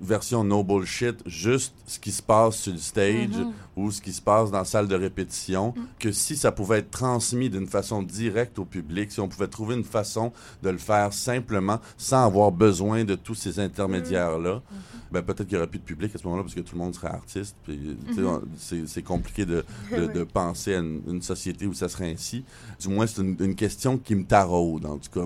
version 0.01 0.43
no 0.43 0.63
bullshit, 0.63 1.17
juste 1.25 1.73
ce 1.85 1.99
qui 1.99 2.11
se 2.11 2.21
passe 2.21 2.57
sur 2.57 2.73
le 2.73 2.79
stage 2.79 3.29
mm-hmm. 3.29 3.51
ou 3.75 3.91
ce 3.91 4.01
qui 4.01 4.13
se 4.13 4.21
passe 4.21 4.51
dans 4.51 4.59
la 4.59 4.65
salle 4.65 4.87
de 4.87 4.95
répétition, 4.95 5.73
mm. 5.75 5.81
que 5.99 6.11
si 6.11 6.35
ça 6.35 6.51
pouvait 6.51 6.79
être 6.79 6.91
transmis 6.91 7.49
d'une 7.49 7.67
façon 7.67 8.03
directe 8.03 8.59
au 8.59 8.65
public, 8.65 9.11
si 9.11 9.19
on 9.19 9.27
pouvait 9.27 9.47
trouver 9.47 9.75
une 9.75 9.83
façon 9.83 10.31
de 10.63 10.69
le 10.69 10.77
faire 10.77 11.13
simplement 11.13 11.79
sans 11.97 12.25
avoir 12.25 12.51
besoin 12.51 13.03
de 13.03 13.15
tous 13.15 13.35
ces 13.35 13.59
intermédiaires-là. 13.59 14.55
Mm-hmm 14.55 14.95
ben, 15.15 15.21
peut-être 15.21 15.47
qu'il 15.47 15.57
n'y 15.57 15.57
aurait 15.57 15.69
plus 15.69 15.79
de 15.79 15.83
public 15.85 16.13
à 16.13 16.17
ce 16.17 16.23
moment-là 16.25 16.43
parce 16.43 16.55
que 16.55 16.61
tout 16.61 16.75
le 16.75 16.81
monde 16.81 16.93
serait 16.93 17.07
artiste. 17.07 17.55
Mhm. 17.67 18.41
C'est 18.85 19.01
compliqué 19.01 19.45
de, 19.45 19.63
de, 19.91 20.23
penser 20.23 20.75
à 20.75 20.79
une, 20.79 21.21
société 21.21 21.65
où 21.67 21.73
ça 21.73 21.87
serait 21.87 22.11
ainsi. 22.11 22.43
Du 22.79 22.89
moins, 22.89 23.07
c'est 23.07 23.21
une, 23.21 23.55
question 23.55 23.97
qui 23.97 24.15
me 24.15 24.25
taraude, 24.25 24.85
en 24.85 24.97
tout 24.97 25.09
cas. 25.11 25.25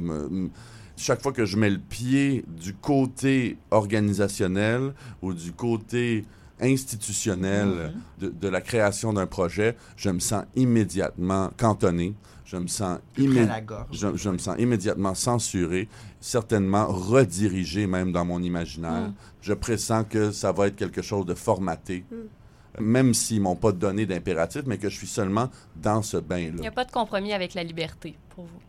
Chaque 1.00 1.22
fois 1.22 1.32
que 1.32 1.46
je 1.46 1.58
mets 1.58 1.70
le 1.70 1.79
pied 1.79 2.44
du 2.48 2.74
côté 2.74 3.58
organisationnel 3.72 4.94
ou 5.22 5.34
du 5.34 5.51
côté 5.53 6.25
institutionnel 6.60 7.68
mhm. 7.68 7.91
de, 8.20 8.29
de, 8.29 8.48
la 8.50 8.62
création 8.62 9.13
d'un 9.13 9.27
projet, 9.27 9.77
je 9.96 10.10
me 10.10 10.20
sens 10.20 10.44
immédiatement 10.56 11.51
cantonné. 11.58 12.13
Je 12.44 12.58
me 12.58 12.65
sens, 12.65 12.98
je, 13.15 14.15
je, 14.15 14.29
me 14.29 14.38
sens 14.39 14.56
immédiatement 14.58 15.13
censuré, 15.13 15.88
certainement 16.20 16.88
redirigé 16.88 17.86
même 17.86 18.12
dans 18.12 18.25
mon 18.25 18.41
imaginaire. 18.41 19.10
Mm. 19.10 19.13
Je 19.41 19.53
pressens 19.53 20.03
que 20.03 20.32
ça 20.32 20.51
va 20.51 20.65
être 20.65 20.75
quelque 20.75 21.03
chose 21.03 21.27
de 21.27 21.36
formaté. 21.36 22.06
Mm. 22.10 22.84
Même 22.84 23.13
s'ils 23.13 23.39
m'ont 23.39 23.56
pas 23.56 23.72
donné 23.72 24.08
d'impératif, 24.08 24.63
mais 24.65 24.79
que 24.79 24.89
je 24.89 24.98
suis 24.98 25.06
seulement 25.06 25.51
dans 25.75 26.01
ce 26.01 26.18
bain-là. 26.18 26.56
Il 26.56 26.62
n'y 26.62 26.68
a 26.68 26.72
pas 26.72 26.86
de 26.86 26.91
compromis 26.91 27.34
avec 27.34 27.53
la 27.53 27.63
liberté 27.63 28.18
pour 28.29 28.46
vous? 28.46 28.60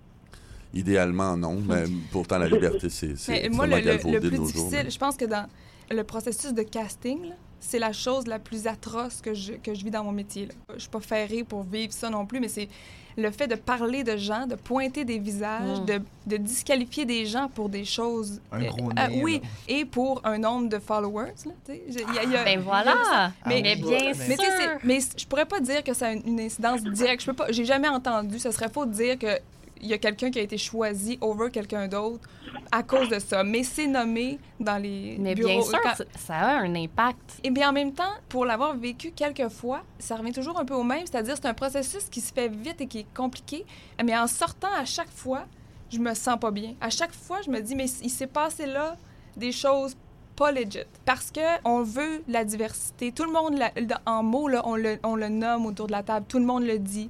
Idéalement, 0.73 1.37
non, 1.37 1.61
mais 1.67 1.85
pourtant 2.13 2.39
la 2.39 2.49
liberté, 2.49 2.89
c'est 2.91 3.49
moi 3.51 3.67
le, 3.67 3.81
le, 3.81 4.21
plus 4.21 4.39
difficile. 4.39 4.91
Je 4.91 4.99
pense 4.99 5.17
que 5.17 5.25
dans 5.25 5.47
le 5.91 6.05
processus 6.05 6.53
de 6.55 6.63
casting, 6.63 7.33
c'est 7.61 7.79
la 7.79 7.93
chose 7.93 8.27
la 8.27 8.39
plus 8.39 8.67
atroce 8.67 9.21
que 9.21 9.35
je, 9.35 9.53
que 9.53 9.75
je 9.75 9.85
vis 9.85 9.91
dans 9.91 10.05
mon 10.05 10.13
métier. 10.13 10.47
Là. 10.47 10.55
Je 10.75 10.81
suis 10.81 10.89
pas 10.89 11.01
ferrée 11.01 11.45
pour 11.45 11.63
vivre 11.63 11.93
ça 11.93 12.09
non 12.09 12.25
plus, 12.25 12.41
mais 12.41 12.49
c'est 12.49 12.69
le 13.17 13.31
fait 13.31 13.47
de 13.47 13.55
parler 13.55 14.03
de 14.03 14.17
gens, 14.17 14.47
de 14.47 14.55
pointer 14.55 15.05
des 15.05 15.19
visages, 15.19 15.81
mm. 15.81 15.85
de, 15.85 16.01
de, 16.27 16.37
disqualifier 16.39 17.05
des 17.05 17.27
gens 17.27 17.49
pour 17.49 17.69
des 17.69 17.85
choses. 17.85 18.41
Un 18.51 18.65
gros 18.65 18.91
euh, 18.91 19.09
nez, 19.09 19.21
Oui, 19.23 19.43
et 19.69 19.85
pour 19.85 20.23
un 20.25 20.39
nombre 20.39 20.69
de 20.69 20.79
followers. 20.79 21.35
Là, 21.45 21.75
y 22.25 22.37
a, 22.37 22.45
ben 22.45 22.61
voilà! 22.61 23.33
mais, 23.47 23.61
mais, 23.63 23.77
bien 23.77 24.15
sûr! 24.15 24.27
Mais, 24.27 24.37
mais 24.85 25.01
je 25.17 25.27
pourrais 25.27 25.45
pas 25.45 25.61
dire 25.61 25.85
que 25.85 25.93
ça 25.93 26.09
a 26.09 26.13
une 26.13 26.41
incidence 26.41 26.83
directe. 26.83 27.21
Je 27.23 27.27
peux 27.27 27.35
pas, 27.35 27.51
j'ai 27.51 27.65
jamais 27.65 27.89
entendu, 27.89 28.39
ce 28.39 28.51
serait 28.51 28.71
faux 28.71 28.87
de 28.87 28.93
dire 28.93 29.19
que 29.19 29.39
il 29.81 29.89
y 29.89 29.93
a 29.93 29.99
quelqu'un 29.99 30.31
qui 30.31 30.39
a 30.39 30.43
été 30.43 30.59
choisi 30.59 31.19
over 31.21 31.51
quelqu'un 31.51 31.89
d'autre 31.89 32.29
à 32.71 32.83
cause 32.83 33.09
de 33.09 33.19
ça. 33.19 33.43
Mais 33.45 33.63
c'est 33.63 33.87
nommé 33.87 34.39
dans 34.59 34.81
les 34.81 35.17
Mais 35.19 35.35
bien 35.35 35.63
sûr, 35.63 35.79
ça 36.17 36.35
a 36.35 36.59
un 36.59 36.75
impact. 36.75 37.41
Et 37.43 37.51
bien 37.51 37.71
en 37.71 37.73
même 37.73 37.93
temps, 37.93 38.13
pour 38.29 38.45
l'avoir 38.45 38.77
vécu 38.77 39.13
quelques 39.13 39.49
fois, 39.49 39.83
ça 39.99 40.17
revient 40.17 40.33
toujours 40.33 40.59
un 40.59 40.65
peu 40.65 40.75
au 40.75 40.85
même. 40.85 41.07
C'est-à-dire, 41.07 41.35
c'est 41.37 41.49
un 41.49 41.55
processus 41.55 42.05
qui 42.05 42.21
se 42.21 42.33
fait 42.33 42.49
vite 42.49 42.81
et 42.81 42.87
qui 42.87 43.01
est 43.01 43.15
compliqué. 43.15 43.65
Mais 44.05 44.17
en 44.17 44.27
sortant 44.27 44.73
à 44.77 44.85
chaque 44.85 45.11
fois, 45.11 45.47
je 45.91 45.99
me 45.99 46.15
sens 46.15 46.39
pas 46.39 46.51
bien. 46.51 46.75
À 46.81 46.91
chaque 46.91 47.13
fois, 47.13 47.41
je 47.43 47.51
me 47.51 47.61
dis, 47.61 47.75
mais 47.75 47.87
il 48.03 48.11
s'est 48.11 48.27
passé 48.27 48.67
là 48.67 48.97
des 49.37 49.53
choses 49.53 49.97
pas 50.37 50.53
legit. 50.53 50.79
Parce 51.05 51.31
que 51.31 51.41
on 51.65 51.83
veut 51.83 52.23
la 52.29 52.45
diversité. 52.45 53.13
Tout 53.13 53.25
le 53.25 53.33
monde, 53.33 53.61
en 54.07 54.23
mots, 54.23 54.49
là, 54.49 54.63
on, 54.65 54.77
le, 54.77 54.99
on 55.03 55.17
le 55.17 55.29
nomme 55.29 55.67
autour 55.67 55.87
de 55.87 55.93
la 55.93 56.03
table. 56.03 56.27
Tout 56.29 56.39
le 56.39 56.47
monde 56.47 56.65
le 56.65 56.79
dit. 56.79 57.09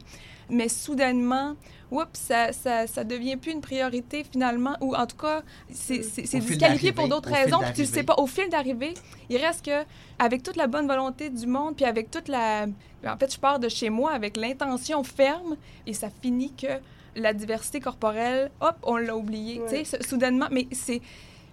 Mais 0.49 0.69
soudainement, 0.69 1.55
oups, 1.91 2.09
ça, 2.15 2.53
ça, 2.53 2.87
ça, 2.87 3.05
devient 3.05 3.37
plus 3.37 3.53
une 3.53 3.61
priorité 3.61 4.25
finalement, 4.25 4.77
ou 4.81 4.95
en 4.95 5.07
tout 5.07 5.17
cas, 5.17 5.43
c'est 5.71 6.01
disqualifié 6.39 6.93
pour 6.93 7.09
d'autres 7.09 7.31
raisons, 7.31 7.61
puis 7.61 7.73
tu 7.73 7.87
sais 7.87 8.03
pas, 8.03 8.15
au 8.19 8.27
fil 8.27 8.49
d'arrivée, 8.49 8.95
il 9.29 9.37
reste 9.37 9.65
que, 9.65 9.85
avec 10.19 10.43
toute 10.43 10.57
la 10.57 10.67
bonne 10.67 10.87
volonté 10.87 11.31
du 11.31 11.47
monde, 11.47 11.77
puis 11.77 11.85
avec 11.85 12.11
toute 12.11 12.29
la... 12.29 12.67
En 13.07 13.17
fait, 13.17 13.33
je 13.33 13.39
pars 13.41 13.59
de 13.59 13.69
chez 13.69 13.91
moi 13.91 14.13
avec 14.13 14.37
l'intention 14.37 15.03
ferme, 15.03 15.57
et 15.87 15.95
ça 15.95 16.09
finit 16.23 16.53
que 16.53 16.81
la 17.17 17.33
diversité 17.33 17.81
corporelle, 17.81 18.51
hop, 18.61 18.77
on 18.83 18.97
l'a 18.97 19.17
oublié, 19.17 19.61
tu 19.69 19.85
sais, 19.85 20.03
soudainement, 20.03 20.49
mais 20.51 20.67
c'est... 20.73 21.01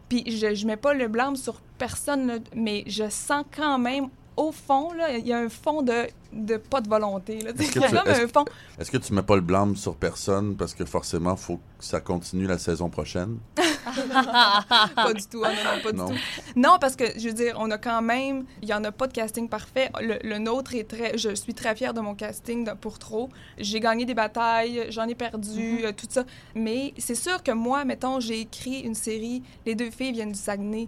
Puis 0.09 0.23
je, 0.27 0.55
je 0.55 0.65
mets 0.65 0.77
pas 0.77 0.93
le 0.93 1.09
blâme 1.09 1.35
sur 1.35 1.59
personne, 1.77 2.39
mais 2.55 2.83
je 2.87 3.09
sens 3.09 3.43
quand 3.53 3.77
même 3.77 4.07
au 4.37 4.51
fond, 4.51 4.91
il 5.15 5.27
y 5.27 5.33
a 5.33 5.39
un 5.39 5.49
fond 5.49 5.81
de, 5.81 6.07
de 6.31 6.57
pas 6.57 6.79
de 6.79 6.87
volonté. 6.87 7.37
Est-ce 7.37 7.71
que, 7.71 7.79
est 8.81 8.91
que, 8.91 8.97
tu 8.97 9.13
mets 9.13 9.23
pas 9.23 9.35
le 9.35 9.41
blâme 9.41 9.75
sur 9.75 9.95
personne 9.95 10.55
parce 10.55 10.75
que 10.75 10.85
forcément, 10.85 11.31
il 11.31 11.39
faut 11.39 11.57
que 11.57 11.83
ça 11.83 11.99
continue 11.99 12.45
la 12.45 12.59
saison 12.59 12.89
prochaine? 12.89 13.39
pas 13.55 15.13
du 15.13 15.25
tout, 15.25 15.41
non, 15.41 15.81
pas 15.83 15.91
du 15.91 15.97
tout. 15.97 16.19
Non, 16.55 16.77
parce 16.79 16.95
que, 16.95 17.05
je 17.17 17.27
veux 17.27 17.33
dire, 17.33 17.57
on 17.59 17.71
a 17.71 17.79
quand 17.79 18.01
même, 18.03 18.45
il 18.61 18.69
y 18.69 18.73
en 18.73 18.83
a 18.83 18.91
pas 18.91 19.07
de 19.07 19.13
casting 19.13 19.49
parfait. 19.49 19.89
Le, 19.99 20.37
nôtre 20.37 20.75
est 20.75 20.87
très, 20.87 21.17
je 21.17 21.33
suis 21.33 21.55
très 21.55 21.75
fière 21.75 21.95
de 21.95 21.99
mon 21.99 22.13
casting 22.13 22.69
pour 22.79 22.99
trop. 22.99 23.29
J'ai 23.57 23.79
gagné 23.79 24.05
des 24.05 24.13
batailles, 24.13 24.85
j'en 24.89 25.07
ai 25.07 25.15
perdu, 25.15 25.79
mm-hmm. 25.79 25.85
euh, 25.85 25.91
tout 25.93 26.07
ça. 26.09 26.25
Mais 26.53 26.93
c'est 26.99 27.15
sûr 27.15 27.41
que 27.41 27.51
moi, 27.51 27.85
mettons, 27.85 28.19
j'ai 28.19 28.41
écrit 28.41 28.81
une 28.81 28.95
série, 28.95 29.41
les 29.65 29.73
deux 29.73 29.89
filles 29.89 30.11
viennent 30.11 30.31
du 30.31 30.39
Saguenay 30.39 30.87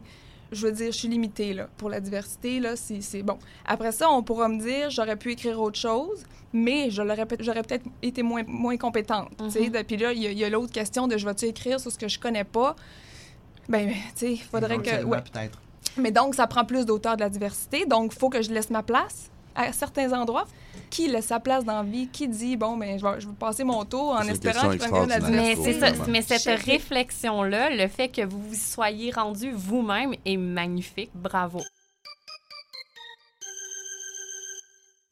je 0.52 0.68
veux 0.68 0.74
dire, 0.74 0.92
je 0.92 0.98
suis 0.98 1.08
limitée 1.08 1.54
là, 1.54 1.68
pour 1.78 1.90
la 1.90 2.00
diversité. 2.00 2.60
Là, 2.60 2.76
c'est, 2.76 3.24
bon. 3.24 3.38
Après 3.66 3.92
ça, 3.92 4.10
on 4.10 4.24
pourra 4.24 4.50
me 4.50 4.60
dire, 4.60 4.90
j'aurais 4.90 5.16
pu 5.16 5.32
écrire 5.32 5.60
autre 5.60 5.78
chose, 5.78 6.24
mais 6.54 6.90
je 6.90 7.02
l'aurais, 7.02 7.28
j'aurais 7.40 7.64
peut-être 7.64 7.86
été 8.02 8.24
moins, 8.24 8.44
moins 8.48 8.78
compétente. 8.78 9.32
Mm 9.40 9.84
Puis 9.88 9.98
là, 9.98 10.14
il 10.14 10.22
y 10.22 10.44
a, 10.44 10.50
l'autre 10.50 10.72
question 10.72 11.08
de 11.08 11.18
je 11.18 11.26
vais-tu 11.26 11.46
écrire 11.46 11.80
sur 11.80 11.92
ce 11.92 11.98
que 11.98 12.08
je 12.08 12.20
connais 12.20 12.44
pas? 12.44 12.76
Ben, 13.68 13.90
tu 13.90 13.96
sais, 14.16 14.32
il 14.34 14.42
faudrait 14.42 14.80
que. 14.80 15.04
Ouais. 15.04 15.22
peut-être. 15.22 15.60
Mais 15.98 16.12
donc, 16.12 16.36
ça 16.36 16.48
prend 16.48 16.66
plus 16.66 16.86
d'auteurs 16.86 17.16
de 17.16 17.22
la 17.22 17.30
diversité. 17.30 17.86
Donc, 17.86 18.14
il 18.14 18.20
faut 18.20 18.30
que 18.30 18.42
je 18.42 18.52
laisse 18.52 18.70
ma 18.70 18.84
place? 18.84 19.30
À 19.60 19.74
certains 19.74 20.12
endroits. 20.13 20.45
Qui 20.89 21.08
laisse 21.08 21.28
sa 21.28 21.39
place 21.39 21.63
dans 21.63 21.78
la 21.78 21.84
vie? 21.84 22.08
Qui 22.08 22.28
dit, 22.28 22.58
bon, 22.58 22.76
ben, 22.76 22.98
je 22.98 23.06
vais, 23.06 23.22
je 23.22 23.28
vais 23.28 23.34
passer 23.34 23.63
mon 23.63 23.86
tour 23.86 24.12
en 24.12 24.22
espérant 24.22 24.72
qu'il 24.72 24.80
prenne 24.80 25.08
la 25.08 25.19
Mais, 25.19 25.56
ça, 25.56 25.91
mais 26.08 26.22
cette 26.24 26.63
réflexion-là, 26.63 27.69
le 27.69 27.88
fait 27.88 28.10
que 28.10 28.26
vous 28.26 28.41
vous 28.41 28.56
soyez 28.56 29.12
rendu 29.12 29.52
vous-même 29.52 30.15
est 30.26 30.38
magnifique. 30.38 31.12
Bravo. 31.13 31.62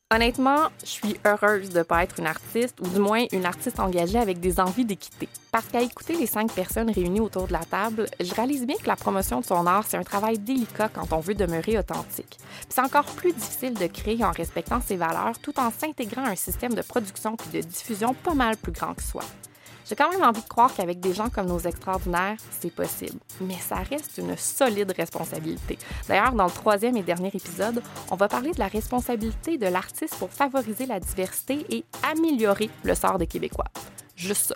Honnêtement, 0.09 0.69
je 0.85 0.89
suis 0.89 1.19
heureuse 1.25 1.67
de 1.71 1.79
ne 1.79 1.83
pas 1.83 2.03
être 2.03 2.17
une 2.17 2.27
artiste, 2.27 2.79
ou 2.79 2.87
du 2.87 2.97
moins 2.97 3.25
une 3.33 3.45
artiste 3.45 3.77
engagée 3.77 4.17
avec 4.17 4.39
des 4.39 4.61
envies 4.61 4.85
d'équité. 4.85 5.27
Parce 5.51 5.65
qu'à 5.65 5.81
écouter 5.81 6.15
les 6.15 6.27
cinq 6.27 6.49
personnes 6.53 6.89
réunies 6.89 7.19
autour 7.19 7.47
de 7.47 7.51
la 7.51 7.65
table, 7.65 8.05
je 8.21 8.33
réalise 8.33 8.65
bien 8.65 8.77
que 8.77 8.87
la 8.87 8.95
promotion 8.95 9.41
de 9.41 9.45
son 9.45 9.67
art, 9.67 9.83
c'est 9.85 9.97
un 9.97 10.03
travail 10.03 10.39
délicat 10.39 10.87
quand 10.87 11.11
on 11.11 11.19
veut 11.19 11.35
demeurer 11.35 11.77
authentique. 11.77 12.37
C'est 12.69 12.79
encore 12.79 13.03
plus 13.03 13.33
difficile 13.33 13.73
de 13.73 13.87
créer 13.87 14.23
en 14.23 14.31
respectant 14.31 14.79
ses 14.79 14.95
valeurs 14.95 15.39
tout 15.39 15.59
en 15.59 15.71
s'intégrant 15.71 16.23
à 16.23 16.29
un 16.29 16.35
système 16.37 16.73
de 16.73 16.81
production 16.83 17.35
puis 17.35 17.59
de 17.59 17.67
diffusion 17.67 18.13
pas 18.13 18.33
mal 18.33 18.55
plus 18.55 18.71
grand 18.71 18.93
que 18.93 19.03
soi. 19.03 19.23
J'ai 19.87 19.95
quand 19.95 20.11
même 20.11 20.23
envie 20.23 20.41
de 20.41 20.47
croire 20.47 20.73
qu'avec 20.73 20.99
des 20.99 21.13
gens 21.13 21.29
comme 21.29 21.47
nos 21.47 21.59
extraordinaires, 21.59 22.35
c'est 22.51 22.73
possible. 22.73 23.19
Mais 23.39 23.55
ça 23.55 23.77
reste 23.77 24.17
une 24.17 24.35
solide 24.35 24.93
responsabilité. 24.95 25.77
D'ailleurs, 26.07 26.33
dans 26.33 26.45
le 26.45 26.51
troisième 26.51 26.97
et 26.97 27.03
dernier 27.03 27.29
épisode, 27.29 27.81
on 28.11 28.15
va 28.15 28.27
parler 28.27 28.51
de 28.51 28.59
la 28.59 28.67
responsabilité 28.67 29.57
de 29.57 29.67
l'artiste 29.67 30.15
pour 30.15 30.29
favoriser 30.29 30.85
la 30.85 30.99
diversité 30.99 31.65
et 31.69 31.85
améliorer 32.03 32.69
le 32.83 32.95
sort 32.95 33.17
des 33.17 33.27
Québécois. 33.27 33.67
Juste 34.15 34.47
ça. 34.47 34.55